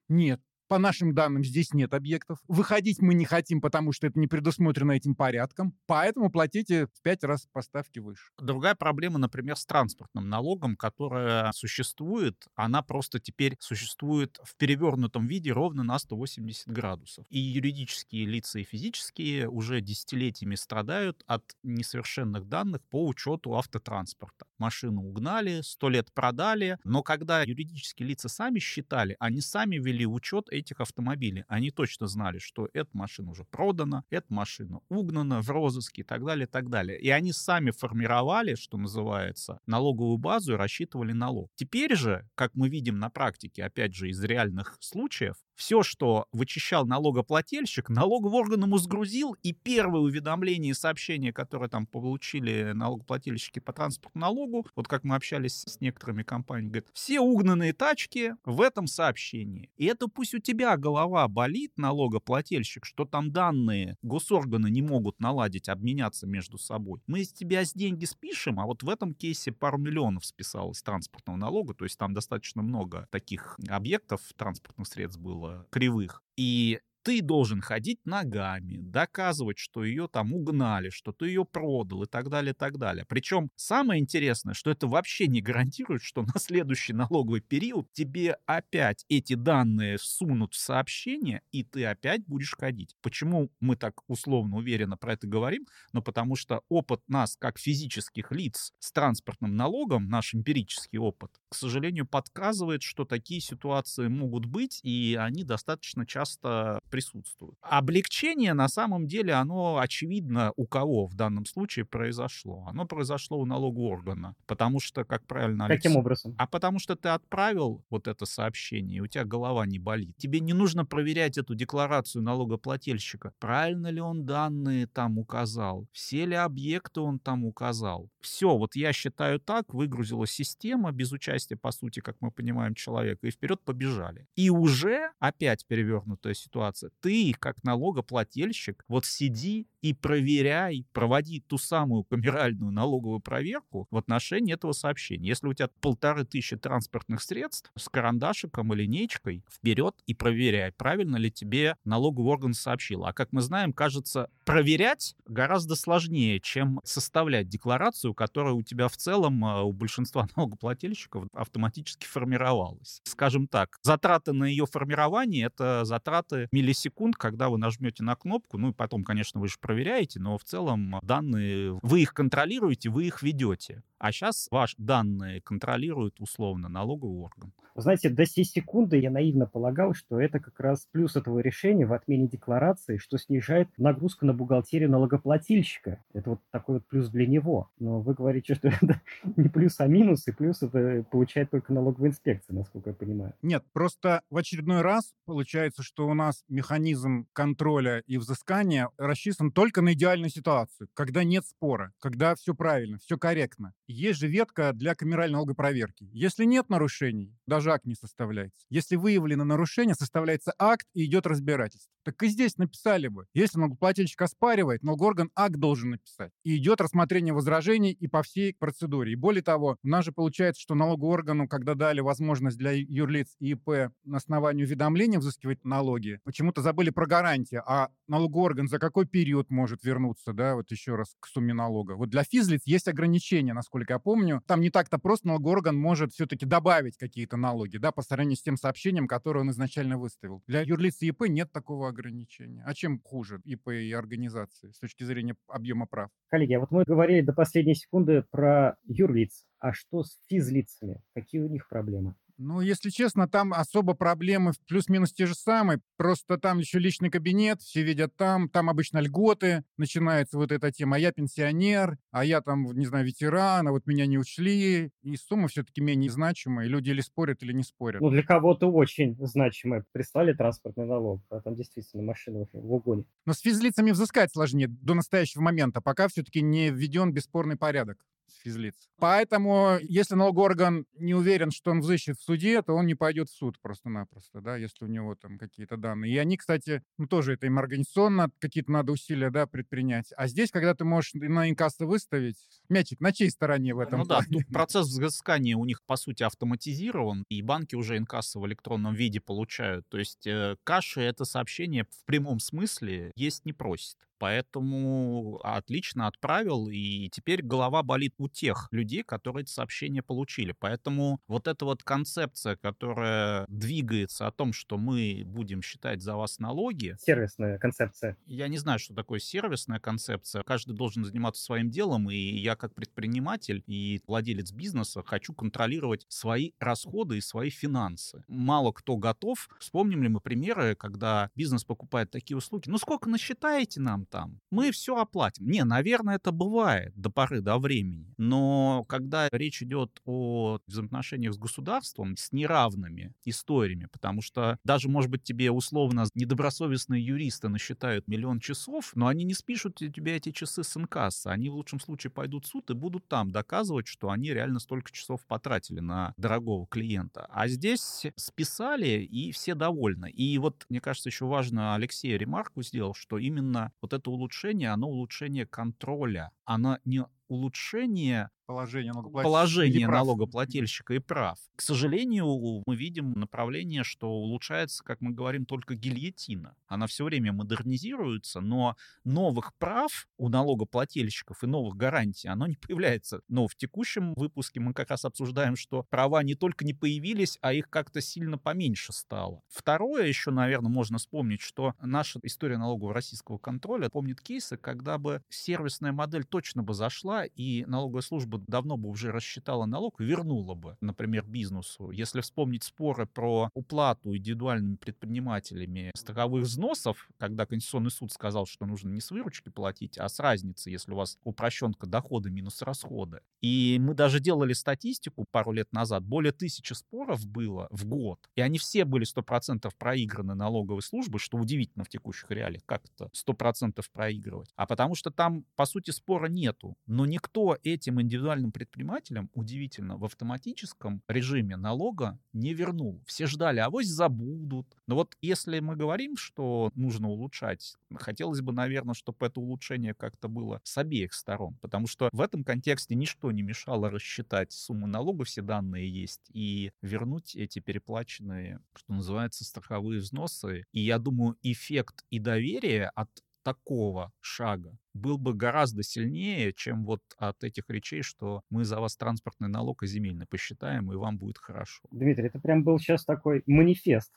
нет, 0.10 0.42
по 0.70 0.78
нашим 0.78 1.14
данным, 1.14 1.44
здесь 1.44 1.74
нет 1.74 1.94
объектов. 1.94 2.38
Выходить 2.48 3.02
мы 3.02 3.16
не 3.16 3.26
хотим, 3.26 3.60
потому 3.60 3.92
что 3.92 4.08
это 4.08 4.20
не 4.20 4.28
предусмотрено 4.28 4.92
этим 4.92 5.16
порядком. 5.16 5.74
Поэтому 5.88 6.30
платите 6.30 6.86
в 6.86 7.02
пять 7.02 7.24
раз 7.24 7.48
поставки 7.52 7.98
выше. 8.00 8.32
Другая 8.40 8.76
проблема, 8.76 9.18
например, 9.18 9.56
с 9.56 9.66
транспортным 9.66 10.30
налогом, 10.30 10.76
которая 10.76 11.52
существует, 11.54 12.36
она 12.56 12.84
просто 12.84 13.20
теперь 13.20 13.58
существует 13.60 14.40
в 14.44 14.56
перевернутом 14.58 15.28
виде 15.28 15.52
ровно 15.52 15.82
на 15.84 15.98
180 15.98 16.68
градусов. 16.68 17.26
И 17.30 17.40
юридические 17.40 18.26
лица 18.26 18.60
и 18.60 18.64
физические 18.64 19.50
уже 19.50 19.82
десятилетиями 19.82 20.54
страдают 20.54 21.24
от 21.26 21.44
несовершенных 21.64 22.48
данных 22.48 22.82
по 22.90 23.08
учету 23.08 23.56
автотранспорта. 23.56 24.46
Машину 24.60 25.02
угнали, 25.02 25.62
сто 25.62 25.90
лет 25.90 26.14
продали, 26.14 26.78
но 26.84 27.02
когда 27.02 27.42
юридические 27.42 28.10
лица 28.10 28.30
сами 28.30 28.60
считали, 28.60 29.16
они 29.20 29.42
сами 29.42 29.78
вели 29.78 30.06
учет 30.06 30.48
этих 30.60 30.80
автомобилей. 30.80 31.44
Они 31.48 31.72
точно 31.72 32.08
знали, 32.08 32.38
что 32.40 32.70
эта 32.74 32.90
машина 32.94 33.32
уже 33.32 33.44
продана, 33.46 34.04
эта 34.10 34.34
машина 34.34 34.80
угнана 34.90 35.42
в 35.42 35.50
розыске 35.50 36.02
и 36.02 36.06
так 36.06 36.24
далее, 36.26 36.46
и 36.46 36.50
так 36.50 36.70
далее. 36.70 37.00
И 37.00 37.10
они 37.10 37.34
сами 37.34 37.72
формировали, 37.72 38.56
что 38.56 38.78
называется, 38.78 39.60
налоговую 39.66 40.18
базу 40.18 40.54
и 40.54 40.58
рассчитывали 40.58 41.14
налог. 41.14 41.50
Теперь 41.56 41.96
же, 41.96 42.28
как 42.36 42.54
мы 42.56 42.70
видим 42.70 43.00
на 43.00 43.10
практике, 43.10 43.64
опять 43.64 43.94
же, 43.94 44.10
из 44.10 44.24
реальных 44.24 44.78
случаев, 44.80 45.36
все, 45.60 45.84
что 45.84 46.26
вычищал 46.32 46.86
налогоплательщик, 46.86 47.90
налоговый 47.90 48.40
орган 48.40 48.64
ему 48.64 48.78
сгрузил, 48.78 49.36
и 49.44 49.52
первое 49.52 50.00
уведомление 50.00 50.72
и 50.72 50.74
сообщение, 50.74 51.34
которое 51.34 51.70
там 51.70 51.86
получили 51.86 52.72
налогоплательщики 52.74 53.60
по 53.60 53.74
транспортному 53.74 54.26
налогу, 54.26 54.68
вот 54.76 54.88
как 54.88 55.04
мы 55.04 55.16
общались 55.16 55.64
с 55.68 55.82
некоторыми 55.82 56.24
компаниями, 56.24 56.70
говорят, 56.70 56.90
все 56.94 57.20
угнанные 57.20 57.74
тачки 57.74 58.36
в 58.46 58.62
этом 58.62 58.88
сообщении. 58.88 59.70
И 59.76 59.86
это 59.86 60.08
пусть 60.08 60.34
у 60.34 60.40
тебя 60.40 60.78
голова 60.78 61.28
болит, 61.28 61.74
налогоплательщик, 61.76 62.86
что 62.86 63.04
там 63.04 63.32
данные 63.32 63.98
госорганы 64.02 64.70
не 64.70 64.82
могут 64.82 65.20
наладить, 65.20 65.68
обменяться 65.68 66.26
между 66.26 66.58
собой. 66.58 67.02
Мы 67.06 67.22
из 67.22 67.34
тебя 67.34 67.66
с 67.66 67.74
деньги 67.74 68.06
спишем, 68.06 68.62
а 68.62 68.66
вот 68.66 68.82
в 68.84 68.90
этом 68.90 69.14
кейсе 69.14 69.52
пару 69.52 69.78
миллионов 69.78 70.26
списалось 70.26 70.82
транспортного 70.82 71.36
налога, 71.36 71.74
то 71.74 71.84
есть 71.84 71.98
там 71.98 72.14
достаточно 72.14 72.62
много 72.62 73.08
таких 73.12 73.60
объектов 73.68 74.22
транспортных 74.38 74.88
средств 74.88 75.20
было, 75.20 75.49
кривых. 75.70 76.22
И 76.38 76.80
ты 77.04 77.22
должен 77.22 77.62
ходить 77.62 78.00
ногами, 78.06 78.78
доказывать, 78.78 79.58
что 79.58 79.84
ее 79.84 80.08
там 80.08 80.34
угнали, 80.34 80.90
что 80.90 81.12
ты 81.12 81.28
ее 81.28 81.46
продал 81.46 82.04
и 82.04 82.08
так 82.08 82.30
далее, 82.30 82.54
и 82.54 82.56
так 82.56 82.78
далее. 82.78 83.06
Причем 83.08 83.50
самое 83.56 84.02
интересное, 84.02 84.54
что 84.54 84.72
это 84.72 84.88
вообще 84.88 85.28
не 85.28 85.42
гарантирует, 85.42 86.02
что 86.02 86.24
на 86.24 86.40
следующий 86.40 86.94
налоговый 86.94 87.42
период 87.42 87.92
тебе 87.94 88.38
опять 88.46 89.06
эти 89.10 89.36
данные 89.36 89.98
сунут 90.00 90.54
в 90.54 90.58
сообщение, 90.58 91.42
и 91.52 91.64
ты 91.64 91.86
опять 91.86 92.26
будешь 92.26 92.56
ходить. 92.58 92.96
Почему 93.02 93.52
мы 93.60 93.76
так 93.76 94.02
условно 94.08 94.58
уверенно 94.58 94.98
про 94.98 95.14
это 95.14 95.28
говорим? 95.28 95.66
Ну, 95.94 96.02
потому 96.02 96.36
что 96.36 96.62
опыт 96.70 97.02
нас, 97.08 97.36
как 97.38 97.60
физических 97.60 98.32
лиц 98.32 98.74
с 98.80 98.92
транспортным 98.92 99.56
налогом, 99.56 100.10
наш 100.10 100.34
эмпирический 100.34 101.00
опыт, 101.00 101.32
к 101.50 101.56
сожалению, 101.56 102.08
подсказывает, 102.08 102.84
что 102.84 103.06
такие 103.06 103.42
ситуации 103.42 104.08
могут 104.08 104.46
быть, 104.46 104.80
и 104.84 105.18
они 105.20 105.44
достаточно 105.44 106.06
часто 106.06 106.80
присутствуют. 106.90 107.56
Облегчение, 107.62 108.54
на 108.54 108.68
самом 108.68 109.08
деле, 109.08 109.34
оно 109.34 109.78
очевидно 109.78 110.52
у 110.56 110.66
кого 110.66 111.08
в 111.08 111.16
данном 111.16 111.46
случае 111.46 111.86
произошло. 111.86 112.66
Оно 112.68 112.86
произошло 112.86 113.40
у 113.40 113.46
налогового 113.46 113.94
органа, 113.94 114.36
потому 114.46 114.80
что, 114.80 115.04
как 115.04 115.26
правильно... 115.26 115.66
Алекс... 115.66 115.84
Каким 115.84 115.98
образом? 115.98 116.36
А 116.38 116.48
потому 116.48 116.80
что 116.80 116.96
ты 116.96 117.10
отправил 117.10 117.84
вот 117.90 118.08
это 118.08 118.26
сообщение, 118.26 118.98
и 118.98 119.02
у 119.02 119.08
тебя 119.08 119.26
голова 119.26 119.66
не 119.66 119.80
болит. 119.80 120.16
Тебе 120.18 120.40
не 120.40 120.54
нужно 120.54 120.86
проверять 120.86 121.38
эту 121.38 121.56
декларацию 121.56 122.24
налогоплательщика. 122.24 123.34
Правильно 123.40 123.88
ли 123.88 124.02
он 124.02 124.26
данные 124.26 124.88
там 124.88 125.18
указал? 125.18 125.88
Все 125.92 126.26
ли 126.26 126.36
объекты 126.36 127.02
он 127.02 127.20
там 127.20 127.46
указал? 127.46 128.10
Все, 128.22 128.58
вот 128.58 128.76
я 128.76 128.94
считаю 128.94 129.40
так, 129.40 129.74
выгрузила 129.74 130.28
система 130.28 130.92
без 130.92 131.12
участия, 131.12 131.56
по 131.56 131.72
сути, 131.72 132.00
как 132.00 132.16
мы 132.22 132.32
понимаем, 132.32 132.74
человека, 132.74 133.28
и 133.28 133.32
вперед 133.32 133.62
побежали. 133.64 134.28
И 134.36 134.50
уже 134.50 135.12
опять 135.20 135.66
перевернутая 135.66 136.34
ситуация 136.34 136.79
ситуация. 136.80 136.92
Ты, 137.02 137.34
как 137.40 137.64
налогоплательщик, 137.64 138.84
вот 138.88 139.06
сиди 139.06 139.68
и 139.82 139.94
проверяй, 139.94 140.86
проводи 140.92 141.40
ту 141.40 141.58
самую 141.58 142.04
камеральную 142.04 142.72
налоговую 142.72 143.20
проверку 143.20 143.88
в 143.92 143.98
отношении 143.98 144.54
этого 144.54 144.74
сообщения. 144.74 145.30
Если 145.30 145.48
у 145.48 145.54
тебя 145.54 145.70
полторы 145.82 146.26
тысячи 146.26 146.58
транспортных 146.58 147.22
средств 147.22 147.72
с 147.78 147.88
карандашиком 147.90 148.74
и 148.74 148.78
линейкой, 148.78 149.44
вперед 149.50 149.96
и 150.06 150.14
проверяй, 150.14 150.72
правильно 150.74 151.18
ли 151.18 151.32
тебе 151.32 151.76
налоговый 151.86 152.28
орган 152.28 152.54
сообщил. 152.54 153.06
А 153.06 153.14
как 153.14 153.32
мы 153.32 153.42
знаем, 153.42 153.72
кажется, 153.72 154.30
проверять 154.46 155.16
гораздо 155.26 155.76
сложнее, 155.76 156.40
чем 156.40 156.82
составлять 156.84 157.48
декларацию, 157.48 158.14
которая 158.14 158.54
у 158.54 158.64
тебя 158.64 158.88
в 158.88 158.98
целом, 158.98 159.46
а, 159.46 159.64
у 159.64 159.72
большинства 159.72 160.28
налогоплательщиков 160.36 161.28
автоматически 161.34 162.06
формировалась. 162.06 163.02
Скажем 163.06 163.48
так, 163.48 163.78
затраты 163.82 164.34
на 164.34 164.46
ее 164.46 164.66
формирование— 164.66 165.46
это 165.48 165.86
затраты 165.86 166.48
миллисекунд, 166.70 167.16
когда 167.16 167.50
вы 167.50 167.58
нажмете 167.58 168.04
на 168.04 168.16
кнопку, 168.16 168.58
ну 168.58 168.70
и 168.70 168.74
потом, 168.74 169.04
конечно, 169.04 169.40
вы 169.40 169.48
же 169.48 169.56
проверяете, 169.60 170.20
но 170.20 170.38
в 170.38 170.44
целом 170.44 171.00
данные, 171.02 171.80
вы 171.82 172.02
их 172.02 172.14
контролируете, 172.14 172.90
вы 172.90 173.08
их 173.08 173.24
ведете. 173.24 173.84
А 173.98 174.12
сейчас 174.12 174.48
ваши 174.50 174.76
данные 174.78 175.42
контролирует 175.42 176.22
условно 176.22 176.70
налоговый 176.70 177.18
орган. 177.18 177.52
знаете, 177.76 178.10
до 178.10 178.26
сей 178.26 178.46
секунды 178.46 178.98
я 178.98 179.12
наивно 179.12 179.46
полагал, 179.46 179.94
что 179.94 180.22
это 180.22 180.40
как 180.40 180.58
раз 180.60 180.88
плюс 180.92 181.18
этого 181.18 181.40
решения 181.40 181.86
в 181.86 181.94
отмене 181.94 182.28
декларации, 182.28 182.98
что 182.98 183.18
снижает 183.18 183.68
нагрузку 183.78 184.26
на 184.26 184.34
бухгалтерию 184.34 184.90
налогоплательщика. 184.90 186.04
Это 186.14 186.32
вот 186.32 186.40
такой 186.52 186.76
вот 186.76 186.88
плюс 186.88 187.10
для 187.10 187.28
него. 187.28 187.70
Но 187.78 188.00
вы 188.00 188.14
говорите, 188.14 188.56
что 188.56 188.70
это 188.70 189.02
не 189.36 189.50
плюс, 189.50 189.80
а 189.80 189.88
минус, 189.88 190.28
и 190.28 190.32
плюс 190.32 190.64
это 190.64 191.04
получает 191.12 191.52
только 191.52 191.74
налоговая 191.74 192.12
инспекция, 192.12 192.56
насколько 192.56 192.92
я 192.92 192.96
понимаю. 192.96 193.34
Нет, 193.42 193.66
просто 193.74 194.22
в 194.30 194.38
очередной 194.38 194.82
раз 194.82 195.14
получается, 195.26 195.84
что 195.84 196.08
у 196.08 196.14
нас 196.14 196.46
механизм 196.60 197.26
контроля 197.32 198.04
и 198.06 198.18
взыскания 198.18 198.90
рассчитан 198.98 199.50
только 199.52 199.82
на 199.82 199.94
идеальную 199.94 200.30
ситуацию, 200.30 200.90
когда 200.94 201.24
нет 201.24 201.46
спора, 201.46 201.94
когда 202.00 202.36
все 202.36 202.54
правильно, 202.54 202.98
все 202.98 203.18
корректно 203.18 203.74
есть 203.88 204.20
же 204.20 204.28
ветка 204.28 204.72
для 204.74 204.94
камеральной 204.94 205.34
налогопроверки. 205.34 206.10
Если 206.14 206.46
нет 206.46 206.70
нарушений, 206.70 207.36
даже 207.48 207.72
акт 207.72 207.86
не 207.86 207.96
составляется. 207.96 208.66
Если 208.70 208.96
выявлено 208.96 209.44
нарушение, 209.44 209.96
составляется 209.96 210.54
акт 210.60 210.88
и 210.94 211.06
идет 211.06 211.26
разбирательство. 211.26 211.92
Так 212.04 212.22
и 212.24 212.28
здесь 212.28 212.58
написали 212.58 213.08
бы. 213.08 213.26
Если 213.34 213.58
налогоплательщик 213.58 214.22
оспаривает, 214.22 214.84
налгорган 214.84 215.32
акт 215.36 215.56
должен 215.56 215.92
написать. 215.92 216.32
И 216.44 216.56
идет 216.58 216.82
рассмотрение 216.82 217.34
возражений 217.34 217.92
и 217.92 218.08
по 218.08 218.22
всей 218.24 218.54
процедуре. 218.54 219.14
И 219.14 219.16
более 219.16 219.44
того, 219.44 219.78
у 219.84 219.88
нас 219.88 220.06
же 220.06 220.12
получается, 220.12 220.62
что 220.62 220.76
налогооргану, 220.76 221.48
когда 221.48 221.74
дали 221.74 222.02
возможность 222.02 222.58
для 222.58 222.72
юрлиц 222.72 223.36
и 223.40 223.52
ИП 223.52 223.92
на 224.04 224.18
основании 224.18 224.64
уведомления 224.64 225.20
взыскивать 225.20 225.66
налоги, 225.66 226.20
почему-то 226.50 226.62
забыли 226.62 226.90
про 226.90 227.06
гарантии. 227.06 227.62
А 227.66 227.90
налогоорган 228.08 228.68
за 228.68 228.80
какой 228.80 229.06
период 229.06 229.50
может 229.52 229.84
вернуться, 229.84 230.34
да, 230.34 230.56
вот 230.56 230.72
еще 230.72 230.96
раз 230.96 231.16
к 231.20 231.28
сумме 231.28 231.54
налога. 231.54 231.94
Вот 231.94 232.10
для 232.10 232.24
физлиц 232.24 232.62
есть 232.66 232.88
ограничения, 232.88 233.54
насколько 233.54 233.94
я 233.94 234.00
помню. 234.00 234.42
Там 234.48 234.62
не 234.62 234.70
так-то 234.70 234.98
просто 234.98 235.28
налогоорган 235.28 235.78
может 235.78 236.12
все-таки 236.14 236.46
добавить 236.46 236.98
какие-то 236.98 237.38
налоги, 237.38 237.78
да, 237.78 237.92
по 237.92 238.02
сравнению 238.02 238.38
с 238.38 238.42
тем 238.42 238.58
сообщением, 238.58 239.08
которое 239.08 239.42
он 239.42 239.52
изначально 239.52 239.98
выставил. 239.98 240.42
Для 240.48 240.62
юрлиц 240.62 241.02
ИП 241.02 241.28
нет 241.28 241.52
такого 241.52 241.88
ограничения. 241.88 242.64
А 242.66 242.74
чем 242.74 243.00
хуже 243.00 243.42
ИП 243.46 243.70
и 243.70 243.92
организации 243.92 244.72
с 244.72 244.80
точки 244.80 245.04
зрения 245.04 245.36
объема 245.48 245.86
прав? 245.86 246.10
Коллеги, 246.30 246.54
а 246.54 246.60
вот 246.60 246.72
мы 246.72 246.84
говорили 246.84 247.22
до 247.22 247.34
последней 247.34 247.76
секунды 247.76 248.24
про 248.32 248.76
юрлиц. 248.86 249.46
А 249.60 249.74
что 249.74 250.04
с 250.04 250.18
физлицами? 250.28 251.02
Какие 251.14 251.42
у 251.42 251.50
них 251.50 251.68
проблемы? 251.68 252.16
Ну, 252.42 252.62
если 252.62 252.90
честно, 252.90 253.28
там 253.28 253.54
особо 253.54 253.96
проблемы 253.96 254.54
плюс-минус 254.66 255.12
те 255.12 255.26
же 255.26 255.36
самые. 255.36 255.82
Просто 255.98 256.38
там 256.38 256.60
еще 256.60 256.80
личный 256.80 257.10
кабинет, 257.10 257.62
все 257.62 257.84
видят 257.84 258.16
там, 258.16 258.48
там 258.48 258.70
обычно 258.70 259.00
льготы, 259.00 259.66
начинается 259.76 260.38
вот 260.38 260.54
эта 260.54 260.72
тема. 260.72 260.96
А 260.96 261.00
я 261.00 261.12
пенсионер, 261.12 261.98
а 262.12 262.24
я 262.24 262.40
там, 262.40 262.64
не 262.78 262.86
знаю, 262.86 263.06
ветеран, 263.06 263.68
а 263.68 263.72
вот 263.72 263.86
меня 263.88 264.06
не 264.06 264.18
учли. 264.18 264.90
И 265.02 265.18
сумма 265.18 265.50
все-таки 265.50 265.82
менее 265.82 266.10
значимая. 266.10 266.68
Люди 266.68 266.92
или 266.92 267.02
спорят, 267.02 267.44
или 267.44 267.52
не 267.52 267.64
спорят. 267.64 268.02
Ну, 268.02 268.10
для 268.10 268.24
кого-то 268.24 268.72
очень 268.72 269.18
значимая. 269.20 269.84
Прислали 269.92 270.32
транспортный 270.32 270.86
налог, 270.86 271.22
а 271.30 271.42
там 271.42 271.56
действительно 271.56 272.04
машина 272.04 272.48
в 272.54 272.74
угоне. 272.74 273.04
Но 273.26 273.34
с 273.34 273.42
физлицами 273.42 273.92
взыскать 273.92 274.32
сложнее 274.32 274.70
до 274.70 274.94
настоящего 274.94 275.42
момента, 275.42 275.82
пока 275.82 276.08
все-таки 276.08 276.42
не 276.42 276.70
введен 276.70 277.12
бесспорный 277.12 277.58
порядок 277.58 277.98
физлиц. 278.44 278.76
Поэтому, 279.00 279.78
если 279.82 280.16
налогоорган 280.16 280.86
не 280.94 281.14
уверен, 281.14 281.52
что 281.52 281.72
он 281.72 281.82
взыщет 281.82 282.18
в 282.18 282.24
суде, 282.24 282.62
то 282.62 282.74
он 282.74 282.86
не 282.86 282.96
пойдет 282.96 283.30
в 283.30 283.36
суд 283.36 283.60
просто-напросто, 283.62 284.42
да, 284.42 284.58
если 284.58 284.86
у 284.86 284.88
него 284.88 285.16
там 285.16 285.38
какие-то 285.38 285.78
данные. 285.78 286.14
И 286.14 286.18
они, 286.18 286.38
кстати, 286.38 286.84
ну, 286.98 287.08
тоже 287.08 287.34
это 287.34 287.46
им 287.46 287.60
организационно 287.60 288.30
какие-то 288.40 288.72
надо 288.72 288.92
усилия, 288.92 289.30
да, 289.30 289.48
предпринять. 289.48 290.12
А 290.18 290.28
здесь, 290.28 290.52
когда 290.52 290.74
ты 290.74 290.84
можешь 290.86 291.14
на 291.14 291.50
инкассы 291.50 291.86
выставить, 291.86 292.38
мячик 292.68 293.00
на 293.00 293.12
чьей 293.12 293.30
стороне 293.30 293.74
в 293.74 293.80
этом 293.80 294.00
Ну 294.00 294.06
да, 294.06 294.22
тут 294.32 294.46
процесс 294.48 294.88
взыскания 294.88 295.56
у 295.56 295.66
них, 295.66 295.82
по 295.86 295.96
сути, 295.96 296.24
автоматизирован, 296.24 297.24
и 297.30 297.42
банки 297.42 297.76
уже 297.76 297.98
инкассы 297.98 298.40
в 298.40 298.46
электронном 298.48 298.94
виде 298.96 299.20
получают. 299.20 299.88
То 299.90 299.98
есть 299.98 300.28
э, 300.28 300.56
каши 300.64 301.02
это 301.02 301.26
сообщение 301.26 301.86
в 301.86 302.06
прямом 302.06 302.40
смысле 302.40 303.12
есть 303.16 303.46
не 303.46 303.54
просит. 303.54 303.98
Поэтому 304.20 305.40
отлично 305.44 306.08
отправил, 306.08 306.68
и 306.68 307.10
теперь 307.10 307.42
голова 307.42 307.84
болит 307.84 308.14
у 308.18 308.28
тех 308.28 308.68
людей, 308.72 309.04
которые 309.04 309.44
это 309.44 309.52
сообщение 309.52 310.04
получили. 310.04 310.54
Поэтому 310.60 311.22
вот 311.28 311.48
эта 311.48 311.66
вот 311.66 311.84
концепция, 311.84 312.58
которая 312.58 313.46
двигается 313.48 314.28
о 314.28 314.32
том, 314.32 314.52
что 314.52 314.78
мы 314.78 315.24
будем 315.26 315.62
считать 315.62 316.02
за 316.02 316.16
вас 316.16 316.40
налоги... 316.40 316.96
Сервисная 317.00 317.58
концепция. 317.58 318.18
Я 318.26 318.50
не 318.50 318.58
знаю, 318.58 318.80
что 318.80 318.94
такое 318.94 319.20
сервисная 319.20 319.80
концепция. 319.80 320.44
Каждый 320.44 320.76
должен 320.76 321.06
заниматься 321.06 321.42
своим 321.42 321.70
делом, 321.70 322.10
и 322.12 322.18
я 322.18 322.58
как 322.58 322.76
предприниматель 322.76 323.64
и 323.68 324.02
владелец 324.06 324.52
бизнеса 324.52 325.02
хочу 325.02 325.34
контролировать 325.34 326.06
свои 326.10 326.52
расходы 326.60 327.18
и 327.18 327.22
свои 327.22 327.50
финансы. 327.50 328.24
Мало 328.28 328.74
кто 328.74 328.98
готов. 328.98 329.48
Вспомним 329.60 330.04
ли 330.04 330.10
мы 330.10 330.20
примеры, 330.20 330.76
когда 330.76 331.32
бизнес 331.36 331.64
покупает 331.64 332.12
такие 332.12 332.36
услуги? 332.36 332.70
Ну 332.70 332.78
сколько 332.78 333.10
насчитаете 333.10 333.80
нам? 333.80 334.06
Там. 334.10 334.40
Мы 334.52 334.72
все 334.72 334.98
оплатим. 334.98 335.48
Не, 335.48 335.64
наверное, 335.64 336.16
это 336.16 336.32
бывает 336.32 336.94
до 336.96 337.10
поры 337.10 337.42
до 337.42 337.58
времени. 337.58 338.14
Но 338.18 338.86
когда 338.88 339.30
речь 339.32 339.62
идет 339.62 340.02
о 340.06 340.60
взаимоотношениях 340.68 341.34
с 341.34 341.38
государством, 341.38 342.18
с 342.18 342.32
неравными 342.32 343.14
историями, 343.26 343.88
потому 343.92 344.22
что 344.22 344.58
даже, 344.64 344.90
может 344.90 345.10
быть, 345.12 345.24
тебе 345.24 345.52
условно 345.52 346.06
недобросовестные 346.16 347.04
юристы 347.04 347.50
насчитают 347.50 348.08
миллион 348.08 348.40
часов, 348.40 348.92
но 348.96 349.08
они 349.08 349.24
не 349.24 349.34
спишут 349.34 349.76
тебе 349.76 350.16
эти 350.16 350.32
часы 350.32 350.64
с 350.64 350.76
инкасса. 350.76 351.32
Они 351.32 351.50
в 351.50 351.54
лучшем 351.54 351.80
случае 351.80 352.12
пойдут 352.12 352.46
в 352.46 352.50
суд 352.50 352.70
и 352.70 352.74
будут 352.74 353.08
там 353.08 353.32
доказывать, 353.32 353.88
что 353.88 354.10
они 354.10 354.34
реально 354.34 354.60
столько 354.60 354.92
часов 354.92 355.26
потратили 355.26 355.80
на 355.80 356.14
дорогого 356.18 356.68
клиента. 356.68 357.28
А 357.30 357.48
здесь 357.48 358.06
списали, 358.16 359.04
и 359.04 359.32
все 359.32 359.56
довольны. 359.56 360.10
И 360.10 360.38
вот, 360.38 360.66
мне 360.70 360.82
кажется, 360.82 361.10
еще 361.10 361.26
важно 361.26 361.76
Алексей 361.76 362.18
ремарку 362.18 362.62
сделал, 362.64 362.94
что 362.94 363.18
именно 363.18 363.72
вот 363.82 363.94
это 363.94 363.99
улучшение, 364.08 364.70
оно 364.70 364.88
улучшение 364.88 365.46
контроля. 365.46 366.32
Оно 366.46 366.80
не 366.86 367.06
улучшение 367.30 368.30
положение 368.50 368.94
налогоплательщика, 368.94 369.30
положение 369.30 369.88
налогоплательщика 369.88 370.94
и 370.96 371.00
прав. 371.00 371.38
К 371.56 371.62
сожалению, 371.62 372.64
мы 372.66 372.76
видим 372.76 373.12
направление, 373.12 373.84
что 373.84 374.10
улучшается, 374.10 374.84
как 374.84 375.02
мы 375.02 375.12
говорим, 375.12 375.46
только 375.46 375.76
гильотина. 375.76 376.56
Она 376.66 376.88
все 376.88 377.06
время 377.06 377.32
модернизируется, 377.32 378.42
но 378.42 378.76
новых 379.04 379.54
прав 379.60 380.08
у 380.18 380.30
налогоплательщиков 380.30 381.44
и 381.44 381.48
новых 381.48 381.76
гарантий, 381.76 382.28
оно 382.28 382.48
не 382.48 382.56
появляется. 382.56 383.22
Но 383.28 383.48
в 383.48 383.56
текущем 383.56 384.16
выпуске 384.16 384.60
мы 384.60 384.74
как 384.74 384.90
раз 384.90 385.06
обсуждаем, 385.06 385.56
что 385.56 385.86
права 385.92 386.24
не 386.24 386.34
только 386.34 386.66
не 386.66 386.74
появились, 386.74 387.38
а 387.42 387.54
их 387.54 387.70
как-то 387.70 388.02
сильно 388.02 388.40
поменьше 388.40 388.94
стало. 388.94 389.44
Второе 389.48 390.08
еще, 390.08 390.32
наверное, 390.32 390.72
можно 390.72 390.98
вспомнить, 390.98 391.42
что 391.42 391.76
наша 391.82 392.20
история 392.24 392.58
налогового 392.58 392.96
российского 392.96 393.38
контроля 393.38 393.90
помнит 393.90 394.22
кейсы, 394.22 394.58
когда 394.58 394.98
бы 394.98 395.22
сервисная 395.30 395.92
модель 395.92 396.24
точно 396.24 396.64
бы 396.64 396.74
зашла, 396.74 397.19
и 397.24 397.66
налоговая 397.66 398.02
служба 398.02 398.42
давно 398.48 398.78
бы 398.78 398.90
уже 398.90 399.12
рассчитала 399.12 399.66
налог 399.66 400.00
и 400.02 400.04
вернула 400.04 400.56
бы, 400.56 400.78
например, 400.82 401.26
бизнесу. 401.26 401.92
Если 401.92 402.22
вспомнить 402.22 402.64
споры 402.64 403.06
про 403.06 403.50
уплату 403.54 404.16
индивидуальными 404.16 404.76
предпринимателями 404.76 405.92
страховых 405.96 406.44
взносов, 406.44 407.08
когда 407.18 407.46
Конституционный 407.46 407.92
суд 407.92 408.12
сказал, 408.12 408.46
что 408.46 408.66
нужно 408.66 408.90
не 408.90 409.02
с 409.02 409.12
выручки 409.12 409.50
платить, 409.50 409.98
а 409.98 410.08
с 410.10 410.20
разницы, 410.20 410.70
если 410.70 410.92
у 410.92 410.96
вас 410.96 411.18
упрощенка 411.24 411.88
дохода 411.88 412.30
минус 412.30 412.62
расходы. 412.62 413.22
И 413.42 413.78
мы 413.80 413.94
даже 413.94 414.20
делали 414.20 414.54
статистику 414.54 415.26
пару 415.32 415.52
лет 415.52 415.72
назад, 415.72 416.04
более 416.04 416.32
тысячи 416.32 416.74
споров 416.74 417.26
было 417.26 417.68
в 417.72 417.86
год, 417.86 418.20
и 418.36 418.42
они 418.42 418.58
все 418.58 418.86
были 418.86 419.06
100% 419.06 419.70
проиграны 419.78 420.36
налоговой 420.36 420.82
службой, 420.82 421.20
что 421.20 421.38
удивительно 421.38 421.84
в 421.84 421.90
текущих 421.90 422.30
реалиях, 422.32 422.64
как 422.66 422.84
это 422.86 423.10
100% 423.14 423.84
проигрывать. 423.92 424.52
А 424.56 424.66
потому 424.66 424.96
что 424.96 425.12
там, 425.12 425.46
по 425.56 425.66
сути, 425.66 425.92
спора 425.92 426.28
нету, 426.28 426.76
но 426.86 427.06
никто 427.10 427.58
этим 427.64 428.02
индивидуальным 428.02 428.52
предпринимателям, 428.52 429.30
удивительно, 429.34 429.98
в 429.98 430.06
автоматическом 430.06 431.02
режиме 431.08 431.58
налога 431.58 432.20
не 432.34 432.54
вернул. 432.54 433.02
Все 433.06 433.26
ждали, 433.26 433.60
авось 433.60 433.88
забудут. 433.88 434.68
Но 434.88 434.96
вот 434.96 435.18
если 435.22 435.60
мы 435.60 435.76
говорим, 435.76 436.16
что 436.18 436.72
нужно 436.76 437.10
улучшать, 437.10 437.76
хотелось 437.96 438.42
бы, 438.42 438.54
наверное, 438.54 438.94
чтобы 438.94 439.26
это 439.26 439.40
улучшение 439.40 439.94
как-то 439.94 440.28
было 440.28 440.62
с 440.64 440.78
обеих 440.78 441.14
сторон. 441.14 441.58
Потому 441.62 441.88
что 441.88 442.10
в 442.12 442.22
этом 442.22 442.44
контексте 442.44 442.96
ничто 442.96 443.32
не 443.32 443.42
мешало 443.42 443.90
рассчитать 443.90 444.52
сумму 444.52 444.88
налога, 444.88 445.26
все 445.26 445.42
данные 445.42 445.90
есть, 445.90 446.30
и 446.34 446.72
вернуть 446.82 447.36
эти 447.36 447.60
переплаченные, 447.60 448.60
что 448.76 448.94
называется, 448.94 449.44
страховые 449.44 450.00
взносы. 450.00 450.66
И 450.72 450.82
я 450.82 451.00
думаю, 451.00 451.38
эффект 451.42 452.06
и 452.10 452.20
доверие 452.20 452.90
от 452.96 453.10
такого 453.54 454.12
шага 454.22 454.78
был 454.94 455.18
бы 455.18 455.34
гораздо 455.34 455.82
сильнее, 455.82 456.54
чем 456.54 456.86
вот 456.86 457.02
от 457.18 457.44
этих 457.44 457.64
речей, 457.70 458.04
что 458.04 458.42
мы 458.52 458.64
за 458.64 458.80
вас 458.80 458.96
транспортный 458.96 459.50
налог 459.50 459.82
и 459.84 459.88
земельный 459.88 460.28
посчитаем, 460.28 460.92
и 460.92 460.96
вам 460.96 461.18
будет 461.18 461.40
хорошо. 461.40 461.82
Дмитрий, 461.92 462.28
это 462.28 462.40
прям 462.40 462.64
был 462.64 462.78
сейчас 462.80 463.06
такой 463.06 463.44
манифест 463.48 464.14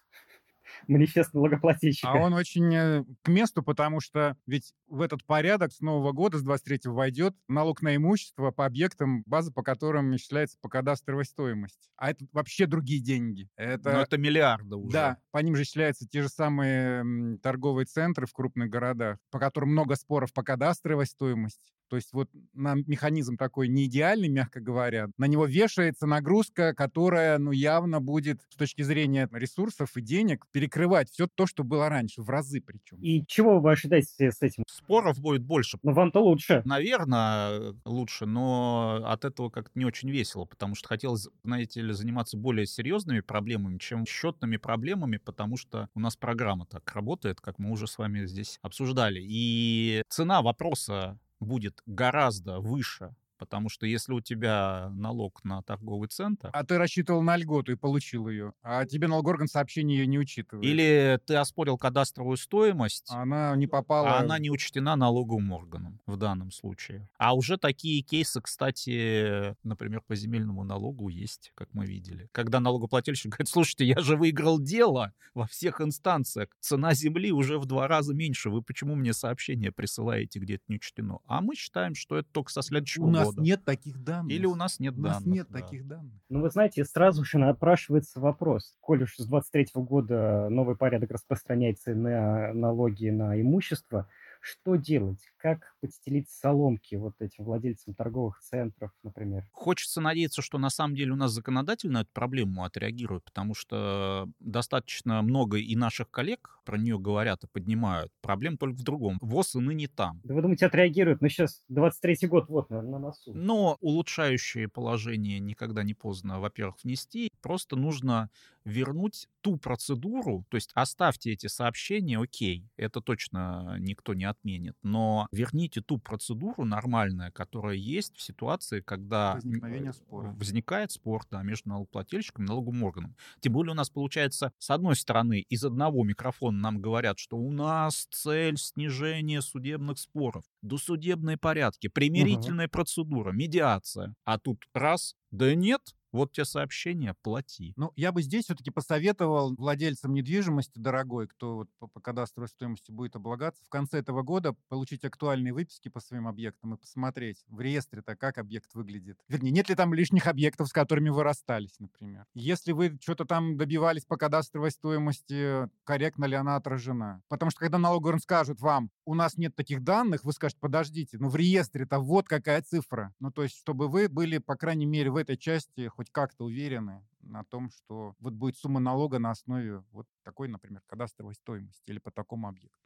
манифест 0.86 1.34
налогоплательщика. 1.34 2.10
А 2.10 2.16
он 2.16 2.34
очень 2.34 2.74
э, 2.74 3.04
к 3.22 3.28
месту, 3.28 3.62
потому 3.62 4.00
что 4.00 4.36
ведь 4.46 4.74
в 4.86 5.00
этот 5.00 5.24
порядок 5.24 5.72
с 5.72 5.80
нового 5.80 6.12
года, 6.12 6.38
с 6.38 6.44
23-го 6.44 6.94
войдет 6.94 7.34
налог 7.48 7.82
на 7.82 7.96
имущество 7.96 8.50
по 8.50 8.66
объектам, 8.66 9.22
база 9.26 9.52
по 9.52 9.62
которым 9.62 10.14
исчисляется 10.16 10.58
по 10.60 10.68
кадастровой 10.68 11.24
стоимости. 11.24 11.90
А 11.96 12.10
это 12.10 12.24
вообще 12.32 12.66
другие 12.66 13.00
деньги. 13.00 13.48
Это, 13.56 13.92
Но 13.92 14.00
это 14.02 14.18
миллиарды 14.18 14.76
уже. 14.76 14.92
Да, 14.92 15.18
по 15.30 15.38
ним 15.38 15.56
же 15.56 15.62
исчисляются 15.62 16.06
те 16.06 16.22
же 16.22 16.28
самые 16.28 17.38
торговые 17.38 17.86
центры 17.86 18.26
в 18.26 18.32
крупных 18.32 18.68
городах, 18.70 19.18
по 19.30 19.38
которым 19.38 19.70
много 19.70 19.96
споров 19.96 20.32
по 20.32 20.42
кадастровой 20.42 21.06
стоимости. 21.06 21.72
То 21.92 21.96
есть 21.96 22.14
вот 22.14 22.30
на 22.54 22.74
механизм 22.74 23.36
такой 23.36 23.68
не 23.68 23.84
идеальный, 23.84 24.30
мягко 24.30 24.60
говоря, 24.60 25.08
на 25.18 25.26
него 25.26 25.44
вешается 25.44 26.06
нагрузка, 26.06 26.72
которая, 26.72 27.36
ну, 27.36 27.50
явно 27.50 28.00
будет 28.00 28.40
с 28.48 28.56
точки 28.56 28.80
зрения 28.80 29.28
ресурсов 29.30 29.94
и 29.98 30.00
денег 30.00 30.46
перекрывать 30.52 31.10
все 31.10 31.26
то, 31.26 31.46
что 31.46 31.64
было 31.64 31.90
раньше, 31.90 32.22
в 32.22 32.30
разы 32.30 32.62
причем. 32.62 32.96
И 33.02 33.26
чего 33.26 33.60
вы 33.60 33.72
ожидаете 33.72 34.32
с 34.32 34.40
этим? 34.40 34.64
Споров 34.66 35.20
будет 35.20 35.42
больше. 35.42 35.78
Ну, 35.82 35.92
вам-то 35.92 36.20
лучше. 36.20 36.62
Наверное, 36.64 37.74
лучше, 37.84 38.24
но 38.24 39.02
от 39.04 39.26
этого 39.26 39.50
как-то 39.50 39.78
не 39.78 39.84
очень 39.84 40.08
весело, 40.08 40.46
потому 40.46 40.74
что 40.74 40.88
хотелось, 40.88 41.28
знаете 41.44 41.82
ли, 41.82 41.92
заниматься 41.92 42.38
более 42.38 42.64
серьезными 42.64 43.20
проблемами, 43.20 43.76
чем 43.76 44.06
счетными 44.06 44.56
проблемами, 44.56 45.18
потому 45.18 45.58
что 45.58 45.90
у 45.94 46.00
нас 46.00 46.16
программа 46.16 46.64
так 46.64 46.90
работает, 46.94 47.42
как 47.42 47.58
мы 47.58 47.70
уже 47.70 47.86
с 47.86 47.98
вами 47.98 48.24
здесь 48.24 48.58
обсуждали. 48.62 49.20
И 49.22 50.02
цена 50.08 50.40
вопроса 50.40 51.18
будет 51.42 51.80
гораздо 51.86 52.60
выше 52.60 53.14
Потому 53.42 53.68
что 53.68 53.86
если 53.86 54.12
у 54.12 54.20
тебя 54.20 54.88
налог 54.92 55.42
на 55.42 55.62
торговый 55.64 56.08
центр... 56.08 56.50
А 56.52 56.62
ты 56.62 56.78
рассчитывал 56.78 57.22
на 57.22 57.36
льготу 57.36 57.72
и 57.72 57.74
получил 57.74 58.28
ее, 58.28 58.52
а 58.62 58.86
тебе 58.86 59.08
налогорган 59.08 59.48
сообщение 59.48 59.98
ее 59.98 60.06
не 60.06 60.16
учитывает. 60.16 60.64
Или 60.64 61.18
ты 61.26 61.34
оспорил 61.34 61.76
кадастровую 61.76 62.36
стоимость... 62.36 63.10
Она 63.10 63.56
не 63.56 63.66
попала... 63.66 64.18
А 64.18 64.20
она 64.20 64.38
не 64.38 64.48
учтена 64.48 64.94
налоговым 64.94 65.50
органом 65.50 65.98
в 66.06 66.16
данном 66.16 66.52
случае. 66.52 67.08
А 67.18 67.34
уже 67.34 67.58
такие 67.58 68.00
кейсы, 68.02 68.40
кстати, 68.40 69.56
например, 69.66 70.02
по 70.06 70.14
земельному 70.14 70.62
налогу 70.62 71.08
есть, 71.08 71.50
как 71.56 71.68
мы 71.72 71.84
видели. 71.84 72.28
Когда 72.30 72.60
налогоплательщик 72.60 73.32
говорит, 73.32 73.48
слушайте, 73.48 73.84
я 73.84 73.98
же 73.98 74.16
выиграл 74.16 74.60
дело 74.60 75.12
во 75.34 75.48
всех 75.48 75.80
инстанциях. 75.80 76.48
Цена 76.60 76.94
земли 76.94 77.32
уже 77.32 77.58
в 77.58 77.66
два 77.66 77.88
раза 77.88 78.14
меньше. 78.14 78.50
Вы 78.50 78.62
почему 78.62 78.94
мне 78.94 79.12
сообщение 79.12 79.72
присылаете, 79.72 80.38
где 80.38 80.54
это 80.54 80.64
не 80.68 80.76
учтено? 80.76 81.18
А 81.26 81.40
мы 81.40 81.56
считаем, 81.56 81.96
что 81.96 82.18
это 82.18 82.28
только 82.30 82.52
со 82.52 82.62
следующего 82.62 83.06
у 83.06 83.10
нас 83.10 83.31
нет 83.36 83.64
таких 83.64 84.02
данных. 84.02 84.32
Или 84.32 84.46
у 84.46 84.54
нас 84.54 84.80
нет 84.80 84.94
у 84.98 85.02
данных. 85.02 85.26
нас 85.26 85.26
нет 85.26 85.46
да. 85.50 85.60
таких 85.60 85.86
данных. 85.86 86.12
Ну, 86.28 86.40
вы 86.40 86.50
знаете, 86.50 86.84
сразу 86.84 87.24
же 87.24 87.38
напрашивается 87.38 88.20
вопрос. 88.20 88.76
Коль 88.80 89.04
уж 89.04 89.16
с 89.16 89.26
23 89.26 89.68
года 89.74 90.48
новый 90.50 90.76
порядок 90.76 91.10
распространяется 91.10 91.94
на 91.94 92.52
налоги 92.52 93.08
на 93.08 93.40
имущество, 93.40 94.08
что 94.42 94.76
делать? 94.76 95.20
Как 95.36 95.74
подстелить 95.80 96.28
соломки 96.28 96.96
вот 96.96 97.14
этим 97.20 97.44
владельцам 97.44 97.94
торговых 97.94 98.40
центров, 98.40 98.90
например? 99.02 99.46
Хочется 99.52 100.00
надеяться, 100.00 100.42
что 100.42 100.58
на 100.58 100.68
самом 100.70 100.96
деле 100.96 101.12
у 101.12 101.16
нас 101.16 101.32
законодательно 101.32 101.98
эту 101.98 102.10
проблему 102.12 102.64
отреагирует, 102.64 103.24
потому 103.24 103.54
что 103.54 104.28
достаточно 104.40 105.22
много 105.22 105.58
и 105.58 105.76
наших 105.76 106.10
коллег 106.10 106.58
про 106.64 106.76
нее 106.76 106.98
говорят 106.98 107.44
и 107.44 107.46
поднимают. 107.46 108.12
Проблем 108.20 108.56
только 108.56 108.76
в 108.76 108.82
другом. 108.82 109.18
ВОЗ 109.20 109.56
и 109.56 109.60
ныне 109.60 109.88
там. 109.88 110.20
Да 110.24 110.34
вы 110.34 110.42
думаете, 110.42 110.66
отреагируют? 110.66 111.20
Ну, 111.20 111.28
сейчас 111.28 111.64
23-й 111.70 112.26
год, 112.26 112.48
вот, 112.48 112.70
наверное, 112.70 112.92
на 112.92 112.98
носу. 112.98 113.32
Но 113.34 113.76
улучшающие 113.80 114.68
положение 114.68 115.40
никогда 115.40 115.82
не 115.82 115.94
поздно, 115.94 116.40
во-первых, 116.40 116.76
внести. 116.82 117.30
Просто 117.40 117.76
нужно 117.76 118.30
вернуть 118.64 119.28
ту 119.40 119.56
процедуру, 119.56 120.46
то 120.48 120.56
есть 120.56 120.70
оставьте 120.74 121.32
эти 121.32 121.46
сообщения, 121.46 122.18
окей, 122.18 122.68
это 122.76 123.00
точно 123.00 123.76
никто 123.78 124.14
не 124.14 124.24
отменит, 124.24 124.76
но 124.82 125.26
верните 125.32 125.80
ту 125.80 125.98
процедуру 125.98 126.64
нормальная, 126.64 127.30
которая 127.30 127.74
есть 127.74 128.16
в 128.16 128.22
ситуации, 128.22 128.80
когда 128.80 129.34
Возникновение 129.34 129.92
спора. 129.92 130.32
возникает 130.32 130.92
спор 130.92 131.22
да, 131.30 131.42
между 131.42 131.70
налогоплательщиком 131.70 132.44
и 132.44 132.48
налоговым 132.48 132.84
органом. 132.84 133.16
Тем 133.40 133.52
более 133.52 133.72
у 133.72 133.76
нас 133.76 133.90
получается, 133.90 134.52
с 134.58 134.70
одной 134.70 134.96
стороны, 134.96 135.40
из 135.48 135.64
одного 135.64 136.04
микрофона 136.04 136.58
нам 136.58 136.80
говорят, 136.80 137.18
что 137.18 137.36
у 137.36 137.50
нас 137.50 138.06
цель 138.10 138.56
снижения 138.56 139.40
судебных 139.40 139.98
споров, 139.98 140.44
досудебные 140.62 141.36
порядки, 141.36 141.88
примирительная 141.88 142.66
угу. 142.66 142.72
процедура, 142.72 143.32
медиация. 143.32 144.14
А 144.24 144.38
тут 144.38 144.64
раз, 144.72 145.16
да 145.30 145.54
нет, 145.54 145.80
вот 146.12 146.32
тебе 146.32 146.44
сообщение, 146.44 147.14
плати. 147.22 147.72
Ну, 147.76 147.92
я 147.96 148.12
бы 148.12 148.22
здесь 148.22 148.44
все-таки 148.44 148.70
посоветовал 148.70 149.54
владельцам 149.54 150.12
недвижимости, 150.12 150.78
дорогой, 150.78 151.26
кто 151.26 151.56
вот 151.56 151.70
по, 151.78 151.86
по 151.86 152.00
кадастровой 152.00 152.48
стоимости 152.48 152.90
будет 152.90 153.16
облагаться, 153.16 153.64
в 153.64 153.68
конце 153.68 153.98
этого 153.98 154.22
года 154.22 154.54
получить 154.68 155.04
актуальные 155.04 155.52
выписки 155.52 155.88
по 155.88 156.00
своим 156.00 156.28
объектам 156.28 156.74
и 156.74 156.78
посмотреть 156.78 157.44
в 157.48 157.60
реестре-то, 157.60 158.16
как 158.16 158.38
объект 158.38 158.74
выглядит. 158.74 159.18
Вернее, 159.28 159.50
нет 159.50 159.68
ли 159.68 159.74
там 159.74 159.94
лишних 159.94 160.26
объектов, 160.26 160.68
с 160.68 160.72
которыми 160.72 161.08
вы 161.08 161.22
расстались, 161.22 161.78
например. 161.78 162.26
Если 162.34 162.72
вы 162.72 162.98
что-то 163.00 163.24
там 163.24 163.56
добивались 163.56 164.04
по 164.04 164.16
кадастровой 164.16 164.70
стоимости, 164.70 165.68
корректно 165.84 166.26
ли 166.26 166.36
она 166.36 166.56
отражена. 166.56 167.22
Потому 167.28 167.50
что 167.50 167.60
когда 167.60 167.78
налоговый 167.78 168.20
скажет 168.20 168.60
вам, 168.60 168.90
у 169.04 169.14
нас 169.14 169.36
нет 169.36 169.54
таких 169.54 169.82
данных, 169.82 170.24
вы 170.24 170.32
скажете, 170.32 170.60
подождите, 170.60 171.18
ну 171.18 171.28
в 171.28 171.36
реестре-то 171.36 171.98
вот 171.98 172.28
какая 172.28 172.62
цифра. 172.62 173.14
Ну 173.20 173.30
то 173.30 173.42
есть, 173.42 173.56
чтобы 173.56 173.88
вы 173.88 174.08
были, 174.08 174.38
по 174.38 174.56
крайней 174.56 174.86
мере, 174.86 175.10
в 175.10 175.16
этой 175.16 175.36
части 175.36 175.88
хоть 175.88 176.01
как-то 176.10 176.44
уверены 176.44 177.04
на 177.20 177.44
том, 177.44 177.70
что 177.70 178.14
вот 178.18 178.34
будет 178.34 178.56
сумма 178.56 178.80
налога 178.80 179.18
на 179.18 179.30
основе 179.30 179.84
вот 179.92 180.06
такой, 180.22 180.48
например, 180.48 180.82
кадастровой 180.86 181.34
стоимости 181.34 181.90
или 181.90 181.98
по 181.98 182.10
такому 182.10 182.48
объекту. 182.48 182.78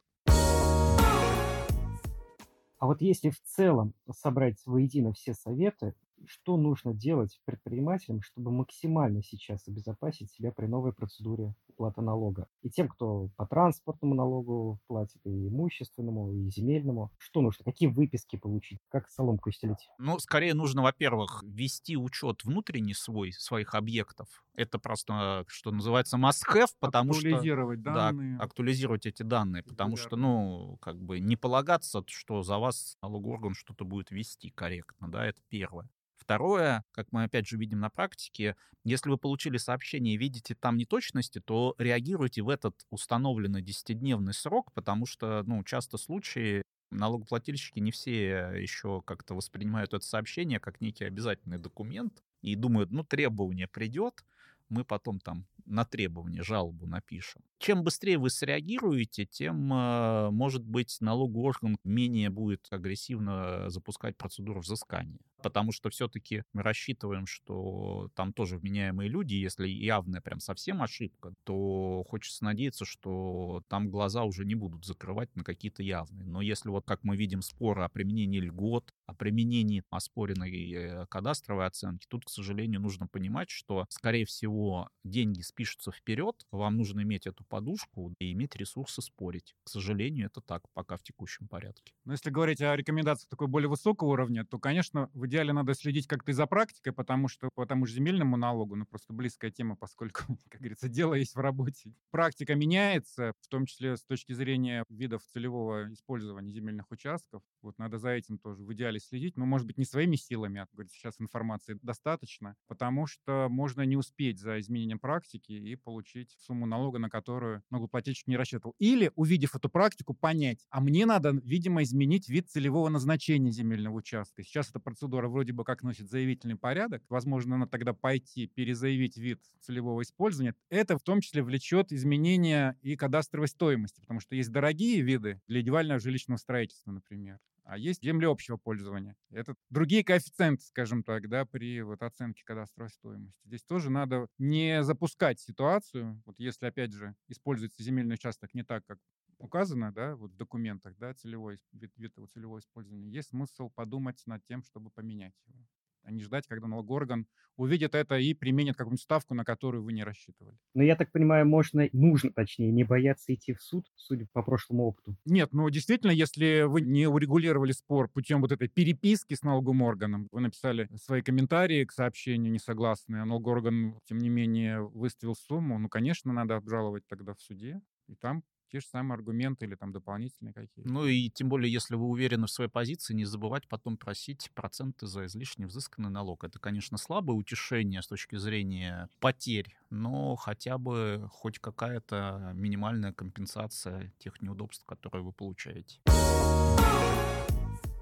А 2.79 2.85
вот 2.85 3.01
если 3.01 3.31
в 3.31 3.41
целом 3.41 3.95
собрать 4.11 4.61
воедино 4.65 5.11
все 5.11 5.33
советы, 5.33 5.95
что 6.25 6.57
нужно 6.57 6.93
делать 6.93 7.39
предпринимателям, 7.45 8.21
чтобы 8.21 8.51
максимально 8.51 9.21
сейчас 9.21 9.67
обезопасить 9.67 10.31
себя 10.31 10.51
при 10.51 10.65
новой 10.65 10.93
процедуре 10.93 11.53
уплаты 11.67 12.01
налога? 12.01 12.47
И 12.63 12.69
тем, 12.69 12.87
кто 12.87 13.29
по 13.35 13.45
транспортному 13.45 14.15
налогу 14.15 14.79
платит, 14.87 15.19
и 15.25 15.47
имущественному, 15.47 16.33
и 16.33 16.49
земельному, 16.49 17.11
что 17.17 17.41
нужно? 17.41 17.63
Какие 17.63 17.89
выписки 17.89 18.35
получить? 18.35 18.79
Как 18.89 19.09
соломку 19.09 19.51
стелить? 19.51 19.89
Ну, 19.97 20.19
скорее 20.19 20.53
нужно, 20.53 20.81
во-первых, 20.81 21.43
вести 21.43 21.97
учет 21.97 22.43
внутренний 22.43 22.93
свой, 22.93 23.31
своих 23.31 23.75
объектов. 23.75 24.27
Это 24.55 24.79
просто, 24.79 25.45
что 25.47 25.71
называется, 25.71 26.17
must-have, 26.17 26.71
потому 26.79 27.11
актуализировать 27.11 27.81
что... 27.81 27.93
данные. 27.93 28.37
Да, 28.37 28.43
актуализировать 28.43 29.05
эти 29.05 29.23
данные, 29.23 29.63
потому 29.63 29.97
что, 29.97 30.15
ну, 30.15 30.77
как 30.81 30.99
бы 30.99 31.19
не 31.19 31.35
полагаться, 31.35 32.03
что 32.07 32.41
за 32.41 32.57
вас 32.57 32.97
налоговый 33.01 33.33
орган 33.33 33.53
что-то 33.53 33.85
будет 33.85 34.11
вести 34.11 34.49
корректно, 34.49 35.11
да, 35.11 35.25
это 35.25 35.41
первое. 35.49 35.89
Второе, 36.27 36.83
как 36.91 37.07
мы 37.13 37.23
опять 37.23 37.47
же 37.47 37.57
видим 37.57 37.79
на 37.79 37.89
практике, 37.89 38.57
если 38.83 39.09
вы 39.09 39.17
получили 39.17 39.55
сообщение 39.55 40.15
и 40.15 40.17
видите 40.17 40.55
там 40.55 40.75
неточности, 40.75 41.39
то 41.39 41.73
реагируйте 41.77 42.41
в 42.41 42.49
этот 42.49 42.75
установленный 42.89 43.61
10-дневный 43.61 44.33
срок, 44.33 44.73
потому 44.73 45.05
что, 45.05 45.43
ну, 45.45 45.63
часто 45.63 45.97
случаи 45.97 46.63
налогоплательщики 46.91 47.79
не 47.79 47.91
все 47.91 48.51
еще 48.57 49.01
как-то 49.05 49.35
воспринимают 49.35 49.93
это 49.93 50.05
сообщение 50.05 50.59
как 50.59 50.81
некий 50.81 51.05
обязательный 51.05 51.59
документ 51.59 52.21
и 52.41 52.55
думают, 52.55 52.91
ну, 52.91 53.05
требование 53.05 53.69
придет, 53.69 54.25
мы 54.67 54.83
потом 54.83 55.21
там 55.21 55.47
на 55.65 55.85
требование 55.85 56.43
жалобу 56.43 56.87
напишем. 56.87 57.41
Чем 57.57 57.83
быстрее 57.85 58.17
вы 58.17 58.29
среагируете, 58.29 59.25
тем, 59.25 59.55
может 59.57 60.65
быть, 60.65 60.97
налоговый 60.99 61.43
орган 61.45 61.77
менее 61.85 62.29
будет 62.29 62.67
агрессивно 62.69 63.69
запускать 63.69 64.17
процедуру 64.17 64.59
взыскания. 64.59 65.19
Потому 65.41 65.71
что 65.71 65.89
все-таки 65.89 66.43
мы 66.53 66.63
рассчитываем, 66.63 67.25
что 67.25 68.09
там 68.15 68.33
тоже 68.33 68.57
вменяемые 68.57 69.09
люди, 69.09 69.35
если 69.35 69.67
явная 69.67 70.21
прям 70.21 70.39
совсем 70.39 70.81
ошибка, 70.81 71.33
то 71.43 72.03
хочется 72.07 72.43
надеяться, 72.43 72.85
что 72.85 73.63
там 73.67 73.89
глаза 73.89 74.23
уже 74.23 74.45
не 74.45 74.55
будут 74.55 74.85
закрывать 74.85 75.35
на 75.35 75.43
какие-то 75.43 75.83
явные. 75.83 76.27
Но 76.27 76.41
если 76.41 76.69
вот 76.69 76.85
как 76.85 77.03
мы 77.03 77.15
видим 77.15 77.41
споры 77.41 77.83
о 77.83 77.89
применении 77.89 78.39
льгот, 78.39 78.93
о 79.05 79.13
применении 79.13 79.83
оспоренной 79.89 80.71
э, 80.71 81.05
кадастровой 81.07 81.65
оценки, 81.65 82.05
тут, 82.09 82.25
к 82.25 82.29
сожалению, 82.29 82.81
нужно 82.81 83.07
понимать, 83.07 83.49
что, 83.49 83.85
скорее 83.89 84.25
всего, 84.25 84.89
деньги 85.03 85.41
спишутся 85.41 85.91
вперед, 85.91 86.45
вам 86.51 86.77
нужно 86.77 87.01
иметь 87.01 87.27
эту 87.27 87.43
подушку 87.43 88.13
и 88.19 88.31
иметь 88.33 88.55
ресурсы 88.55 89.01
спорить. 89.01 89.55
К 89.63 89.69
сожалению, 89.69 90.27
это 90.27 90.41
так 90.41 90.63
пока 90.73 90.97
в 90.97 91.03
текущем 91.03 91.47
порядке. 91.47 91.93
Но 92.05 92.13
если 92.13 92.29
говорить 92.29 92.61
о 92.61 92.75
рекомендациях 92.75 93.29
такой 93.29 93.47
более 93.47 93.69
высокого 93.69 94.09
уровня, 94.09 94.45
то, 94.45 94.59
конечно, 94.59 95.09
идеале 95.27 95.53
надо 95.53 95.73
следить 95.73 96.07
как-то 96.07 96.33
за 96.33 96.47
практикой, 96.47 96.93
потому 96.93 97.27
что 97.27 97.49
по 97.53 97.65
тому 97.65 97.85
же 97.85 97.93
земельному 97.93 98.37
налогу, 98.37 98.75
ну, 98.75 98.85
просто 98.85 99.13
близкая 99.13 99.51
тема, 99.51 99.75
поскольку, 99.75 100.23
как 100.49 100.61
говорится, 100.61 100.89
дело 100.89 101.13
есть 101.13 101.35
в 101.35 101.39
работе. 101.39 101.93
Практика 102.11 102.55
меняется, 102.55 103.33
в 103.41 103.47
том 103.47 103.65
числе 103.65 103.97
с 103.97 104.03
точки 104.03 104.33
зрения 104.33 104.85
видов 104.89 105.23
целевого 105.23 105.91
использования 105.93 106.51
земельных 106.51 106.91
участков. 106.91 107.41
Вот 107.61 107.77
надо 107.77 107.97
за 107.97 108.09
этим 108.09 108.37
тоже 108.37 108.63
в 108.63 108.73
идеале 108.73 108.99
следить, 108.99 109.37
но, 109.37 109.45
может 109.45 109.67
быть, 109.67 109.77
не 109.77 109.85
своими 109.85 110.15
силами, 110.15 110.61
а, 110.61 110.67
говорится, 110.71 110.97
сейчас 110.97 111.19
информации 111.19 111.77
достаточно, 111.81 112.55
потому 112.67 113.07
что 113.07 113.47
можно 113.49 113.81
не 113.81 113.97
успеть 113.97 114.39
за 114.39 114.59
изменением 114.59 114.99
практики 114.99 115.51
и 115.51 115.75
получить 115.75 116.35
сумму 116.39 116.65
налога, 116.65 116.99
на 116.99 117.09
которую 117.09 117.63
налогоплательщик 117.69 118.27
не 118.27 118.37
рассчитывал. 118.37 118.75
Или, 118.79 119.11
увидев 119.15 119.55
эту 119.55 119.69
практику, 119.69 120.13
понять, 120.13 120.65
а 120.69 120.81
мне 120.81 121.05
надо, 121.05 121.31
видимо, 121.31 121.83
изменить 121.83 122.29
вид 122.29 122.49
целевого 122.49 122.89
назначения 122.89 123.51
земельного 123.51 123.95
участка. 123.95 124.43
Сейчас 124.43 124.69
эта 124.69 124.79
процедура 124.79 125.16
вроде 125.25 125.53
бы 125.53 125.63
как 125.63 125.81
носит 125.83 126.09
заявительный 126.09 126.55
порядок. 126.55 127.03
Возможно, 127.09 127.57
надо 127.57 127.71
тогда 127.71 127.93
пойти 127.93 128.47
перезаявить 128.47 129.17
вид 129.17 129.41
целевого 129.59 130.01
использования. 130.03 130.53
Это 130.69 130.97
в 130.97 131.03
том 131.03 131.21
числе 131.21 131.41
влечет 131.41 131.91
изменения 131.91 132.77
и 132.81 132.95
кадастровой 132.95 133.47
стоимости, 133.47 133.99
потому 134.01 134.19
что 134.19 134.35
есть 134.35 134.51
дорогие 134.51 135.01
виды 135.01 135.41
для 135.47 135.61
индивидуального 135.61 135.99
жилищного 135.99 136.37
строительства, 136.37 136.91
например 136.91 137.39
а 137.67 137.77
есть 137.77 138.01
земли 138.01 138.25
общего 138.25 138.55
пользования. 138.55 139.17
Это 139.29 139.53
другие 139.69 140.03
коэффициенты, 140.03 140.63
скажем 140.63 141.03
так, 141.03 141.27
да, 141.27 141.45
при 141.45 141.81
вот 141.81 142.01
оценке 142.01 142.43
кадастровой 142.45 142.89
стоимости. 142.89 143.41
Здесь 143.43 143.63
тоже 143.63 143.89
надо 143.89 144.27
не 144.37 144.83
запускать 144.83 145.41
ситуацию, 145.41 146.21
вот 146.25 146.39
если, 146.39 146.65
опять 146.65 146.93
же, 146.93 147.13
используется 147.27 147.83
земельный 147.83 148.15
участок 148.15 148.53
не 148.53 148.63
так, 148.63 148.85
как 148.85 148.99
указано, 149.37 149.91
да, 149.91 150.15
вот 150.15 150.31
в 150.31 150.37
документах, 150.37 150.97
да, 150.97 151.13
целевой, 151.13 151.59
вид, 151.71 151.91
вид 151.97 152.17
его 152.17 152.27
целевого 152.27 152.59
использования, 152.59 153.09
есть 153.09 153.29
смысл 153.29 153.69
подумать 153.69 154.21
над 154.25 154.43
тем, 154.45 154.63
чтобы 154.63 154.89
поменять 154.89 155.35
его 155.45 155.65
а 156.07 156.11
не 156.11 156.23
ждать, 156.23 156.47
когда 156.47 156.67
налогоорган 156.67 157.27
увидит 157.57 157.93
это 157.93 158.17
и 158.17 158.33
применит 158.33 158.77
какую-нибудь 158.77 159.01
ставку, 159.01 159.33
на 159.33 159.43
которую 159.43 159.83
вы 159.83 159.91
не 159.91 160.03
рассчитывали. 160.03 160.57
Но 160.73 160.81
я 160.83 160.95
так 160.95 161.11
понимаю, 161.11 161.45
можно, 161.45 161.89
нужно, 161.91 162.31
точнее, 162.31 162.71
не 162.71 162.85
бояться 162.85 163.33
идти 163.33 163.53
в 163.53 163.61
суд, 163.61 163.85
судя 163.95 164.25
по 164.31 164.41
прошлому 164.41 164.85
опыту. 164.85 165.17
Нет, 165.25 165.49
ну 165.51 165.69
действительно, 165.69 166.11
если 166.11 166.61
вы 166.61 166.81
не 166.81 167.07
урегулировали 167.07 167.73
спор 167.73 168.09
путем 168.09 168.41
вот 168.41 168.53
этой 168.53 168.69
переписки 168.69 169.33
с 169.33 169.41
налоговым 169.41 169.81
органом, 169.81 170.29
вы 170.31 170.39
написали 170.39 170.89
свои 170.95 171.21
комментарии 171.21 171.83
к 171.83 171.91
сообщению 171.91 172.53
несогласные, 172.53 173.23
а 173.23 173.25
налоговый 173.25 173.55
орган, 173.57 173.99
тем 174.05 174.19
не 174.19 174.29
менее, 174.29 174.81
выставил 174.81 175.35
сумму, 175.35 175.77
ну, 175.77 175.89
конечно, 175.89 176.31
надо 176.31 176.55
обжаловать 176.55 177.03
тогда 177.07 177.33
в 177.33 177.41
суде, 177.41 177.81
и 178.07 178.15
там 178.15 178.43
те 178.71 178.79
же 178.79 178.85
самые 178.87 179.15
аргументы 179.15 179.65
или 179.65 179.75
там 179.75 179.91
дополнительные 179.91 180.53
какие-то. 180.53 180.89
Ну 180.89 181.05
и 181.05 181.29
тем 181.29 181.49
более, 181.49 181.71
если 181.71 181.95
вы 181.95 182.05
уверены 182.05 182.47
в 182.47 182.51
своей 182.51 182.69
позиции, 182.69 183.13
не 183.13 183.25
забывать 183.25 183.67
потом 183.67 183.97
просить 183.97 184.51
проценты 184.53 185.07
за 185.07 185.25
излишне 185.25 185.67
взысканный 185.67 186.09
налог. 186.09 186.43
Это, 186.43 186.59
конечно, 186.59 186.97
слабое 186.97 187.35
утешение 187.35 188.01
с 188.01 188.07
точки 188.07 188.35
зрения 188.37 189.09
потерь, 189.19 189.75
но 189.89 190.35
хотя 190.35 190.77
бы 190.77 191.27
хоть 191.31 191.59
какая-то 191.59 192.51
минимальная 192.53 193.13
компенсация 193.13 194.13
тех 194.19 194.41
неудобств, 194.41 194.85
которые 194.85 195.23
вы 195.23 195.31
получаете. 195.31 195.99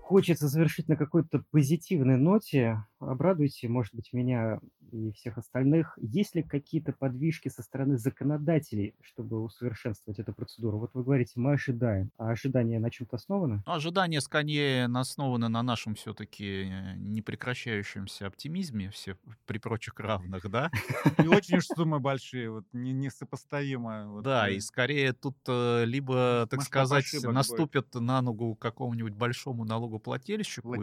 Хочется 0.01 0.47
завершить 0.47 0.87
на 0.87 0.95
какой-то 0.95 1.43
позитивной 1.49 2.17
ноте. 2.17 2.85
Обрадуйте, 2.99 3.67
может 3.67 3.95
быть, 3.95 4.13
меня 4.13 4.59
и 4.95 5.11
всех 5.11 5.37
остальных. 5.37 5.97
Есть 6.01 6.35
ли 6.35 6.43
какие-то 6.43 6.93
подвижки 6.93 7.49
со 7.49 7.61
стороны 7.61 7.97
законодателей, 7.97 8.95
чтобы 9.01 9.43
усовершенствовать 9.43 10.19
эту 10.19 10.33
процедуру? 10.33 10.79
Вот 10.79 10.91
вы 10.93 11.03
говорите, 11.03 11.33
мы 11.35 11.53
ожидаем. 11.53 12.11
А 12.17 12.29
ожидания 12.29 12.79
на 12.79 12.89
чем-то 12.89 13.17
основаны? 13.17 13.63
Ну, 13.65 13.73
ожидания 13.73 14.21
скорее 14.21 14.85
основаны 14.85 15.49
на 15.49 15.63
нашем 15.63 15.95
все-таки 15.95 16.69
непрекращающемся 16.97 18.27
оптимизме, 18.27 18.89
все 18.89 19.17
при 19.45 19.57
прочих 19.57 19.99
равных, 19.99 20.49
да? 20.49 20.71
И 21.23 21.27
очень 21.27 21.57
уж 21.57 21.65
суммы 21.65 21.99
большие, 21.99 22.49
вот 22.49 22.65
несопоставимо. 22.73 24.21
Да, 24.21 24.49
и 24.49 24.59
скорее 24.59 25.13
тут 25.13 25.37
э, 25.47 25.85
либо, 25.85 26.47
так 26.49 26.61
сказать, 26.61 27.05
наступят 27.23 27.93
на 27.95 28.21
ногу 28.21 28.55
какому-нибудь 28.55 29.13
большому 29.13 29.65
налогоплательщику, 29.65 30.75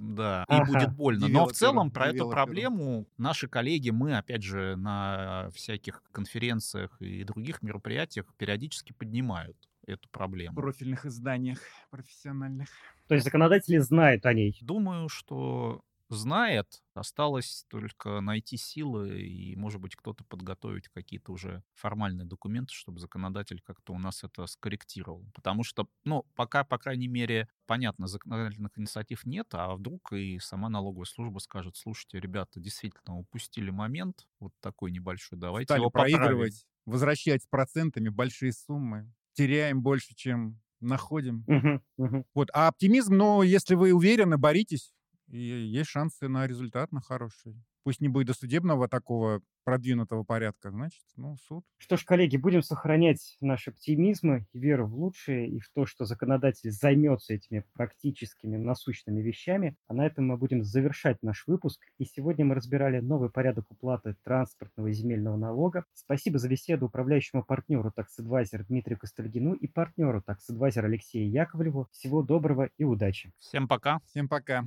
да, 0.00 0.44
и 0.48 0.64
будет 0.64 0.92
больно. 0.94 1.28
Но 1.28 1.46
в 1.46 1.52
целом 1.52 1.90
про 1.90 2.08
эту 2.08 2.28
проблему 2.28 3.06
наши 3.18 3.48
коллеги, 3.48 3.90
мы, 3.90 4.16
опять 4.16 4.42
же, 4.42 4.76
на 4.76 5.50
всяких 5.54 6.02
конференциях 6.12 6.96
и 7.00 7.24
других 7.24 7.62
мероприятиях 7.62 8.26
периодически 8.36 8.92
поднимают 8.92 9.56
эту 9.86 10.08
проблему. 10.10 10.52
В 10.52 10.60
профильных 10.60 11.06
изданиях 11.06 11.60
профессиональных. 11.90 12.68
То 13.08 13.14
есть 13.14 13.24
законодатели 13.24 13.78
знают 13.78 14.26
о 14.26 14.34
ней? 14.34 14.56
Думаю, 14.60 15.08
что 15.08 15.82
знает, 16.08 16.82
осталось 16.94 17.64
только 17.68 18.20
найти 18.20 18.56
силы 18.56 19.20
и, 19.20 19.56
может 19.56 19.80
быть, 19.80 19.96
кто-то 19.96 20.24
подготовить 20.24 20.88
какие-то 20.88 21.32
уже 21.32 21.62
формальные 21.74 22.26
документы, 22.26 22.72
чтобы 22.72 22.98
законодатель 22.98 23.60
как-то 23.64 23.92
у 23.92 23.98
нас 23.98 24.24
это 24.24 24.46
скорректировал. 24.46 25.26
Потому 25.34 25.64
что, 25.64 25.88
ну, 26.04 26.24
пока, 26.34 26.64
по 26.64 26.78
крайней 26.78 27.08
мере, 27.08 27.48
понятно, 27.66 28.06
законодательных 28.06 28.78
инициатив 28.78 29.24
нет, 29.26 29.48
а 29.52 29.74
вдруг 29.74 30.12
и 30.12 30.38
сама 30.38 30.68
налоговая 30.68 31.06
служба 31.06 31.38
скажет, 31.38 31.76
слушайте, 31.76 32.20
ребята, 32.20 32.60
действительно 32.60 33.18
упустили 33.18 33.70
момент, 33.70 34.26
вот 34.40 34.52
такой 34.60 34.90
небольшой, 34.90 35.38
давайте 35.38 35.66
Стали 35.66 35.80
его 35.80 35.90
проигрывать, 35.90 36.66
возвращать 36.86 37.42
с 37.42 37.46
процентами 37.46 38.08
большие 38.08 38.52
суммы, 38.52 39.12
теряем 39.34 39.82
больше, 39.82 40.14
чем 40.14 40.60
находим. 40.80 41.44
Uh-huh, 41.48 41.80
uh-huh. 42.00 42.24
Вот. 42.34 42.50
А 42.52 42.68
оптимизм, 42.68 43.14
но 43.14 43.42
если 43.42 43.74
вы 43.74 43.92
уверены, 43.92 44.38
боритесь, 44.38 44.92
и 45.28 45.38
есть 45.38 45.90
шансы 45.90 46.28
на 46.28 46.46
результат, 46.46 46.92
на 46.92 47.00
хороший. 47.00 47.56
Пусть 47.88 48.02
не 48.02 48.08
будет 48.08 48.26
досудебного 48.26 48.86
такого 48.86 49.40
продвинутого 49.64 50.22
порядка, 50.22 50.70
значит, 50.70 51.02
ну, 51.16 51.38
суд. 51.38 51.64
Что 51.78 51.96
ж, 51.96 52.04
коллеги, 52.04 52.36
будем 52.36 52.60
сохранять 52.60 53.38
наш 53.40 53.66
оптимизм 53.66 54.34
и 54.34 54.44
веру 54.52 54.86
в 54.86 54.94
лучшее, 54.94 55.48
и 55.48 55.58
в 55.58 55.70
то, 55.74 55.86
что 55.86 56.04
законодатель 56.04 56.70
займется 56.70 57.32
этими 57.32 57.64
практическими 57.72 58.58
насущными 58.58 59.22
вещами. 59.22 59.74
А 59.86 59.94
на 59.94 60.04
этом 60.04 60.26
мы 60.26 60.36
будем 60.36 60.62
завершать 60.64 61.16
наш 61.22 61.46
выпуск. 61.46 61.80
И 61.96 62.04
сегодня 62.04 62.44
мы 62.44 62.56
разбирали 62.56 63.00
новый 63.00 63.30
порядок 63.30 63.64
уплаты 63.70 64.16
транспортного 64.22 64.88
и 64.88 64.92
земельного 64.92 65.38
налога. 65.38 65.86
Спасибо 65.94 66.38
за 66.38 66.50
беседу 66.50 66.88
управляющему 66.88 67.42
партнеру 67.42 67.90
таксадвайзер 67.90 68.66
Дмитрию 68.66 68.98
Костальгину 68.98 69.54
и 69.54 69.66
партнеру 69.66 70.20
таксадвайзер 70.20 70.84
Алексею 70.84 71.30
Яковлеву. 71.30 71.88
Всего 71.92 72.20
доброго 72.20 72.68
и 72.76 72.84
удачи. 72.84 73.32
Всем 73.38 73.66
пока. 73.66 74.00
Всем 74.10 74.28
пока. 74.28 74.66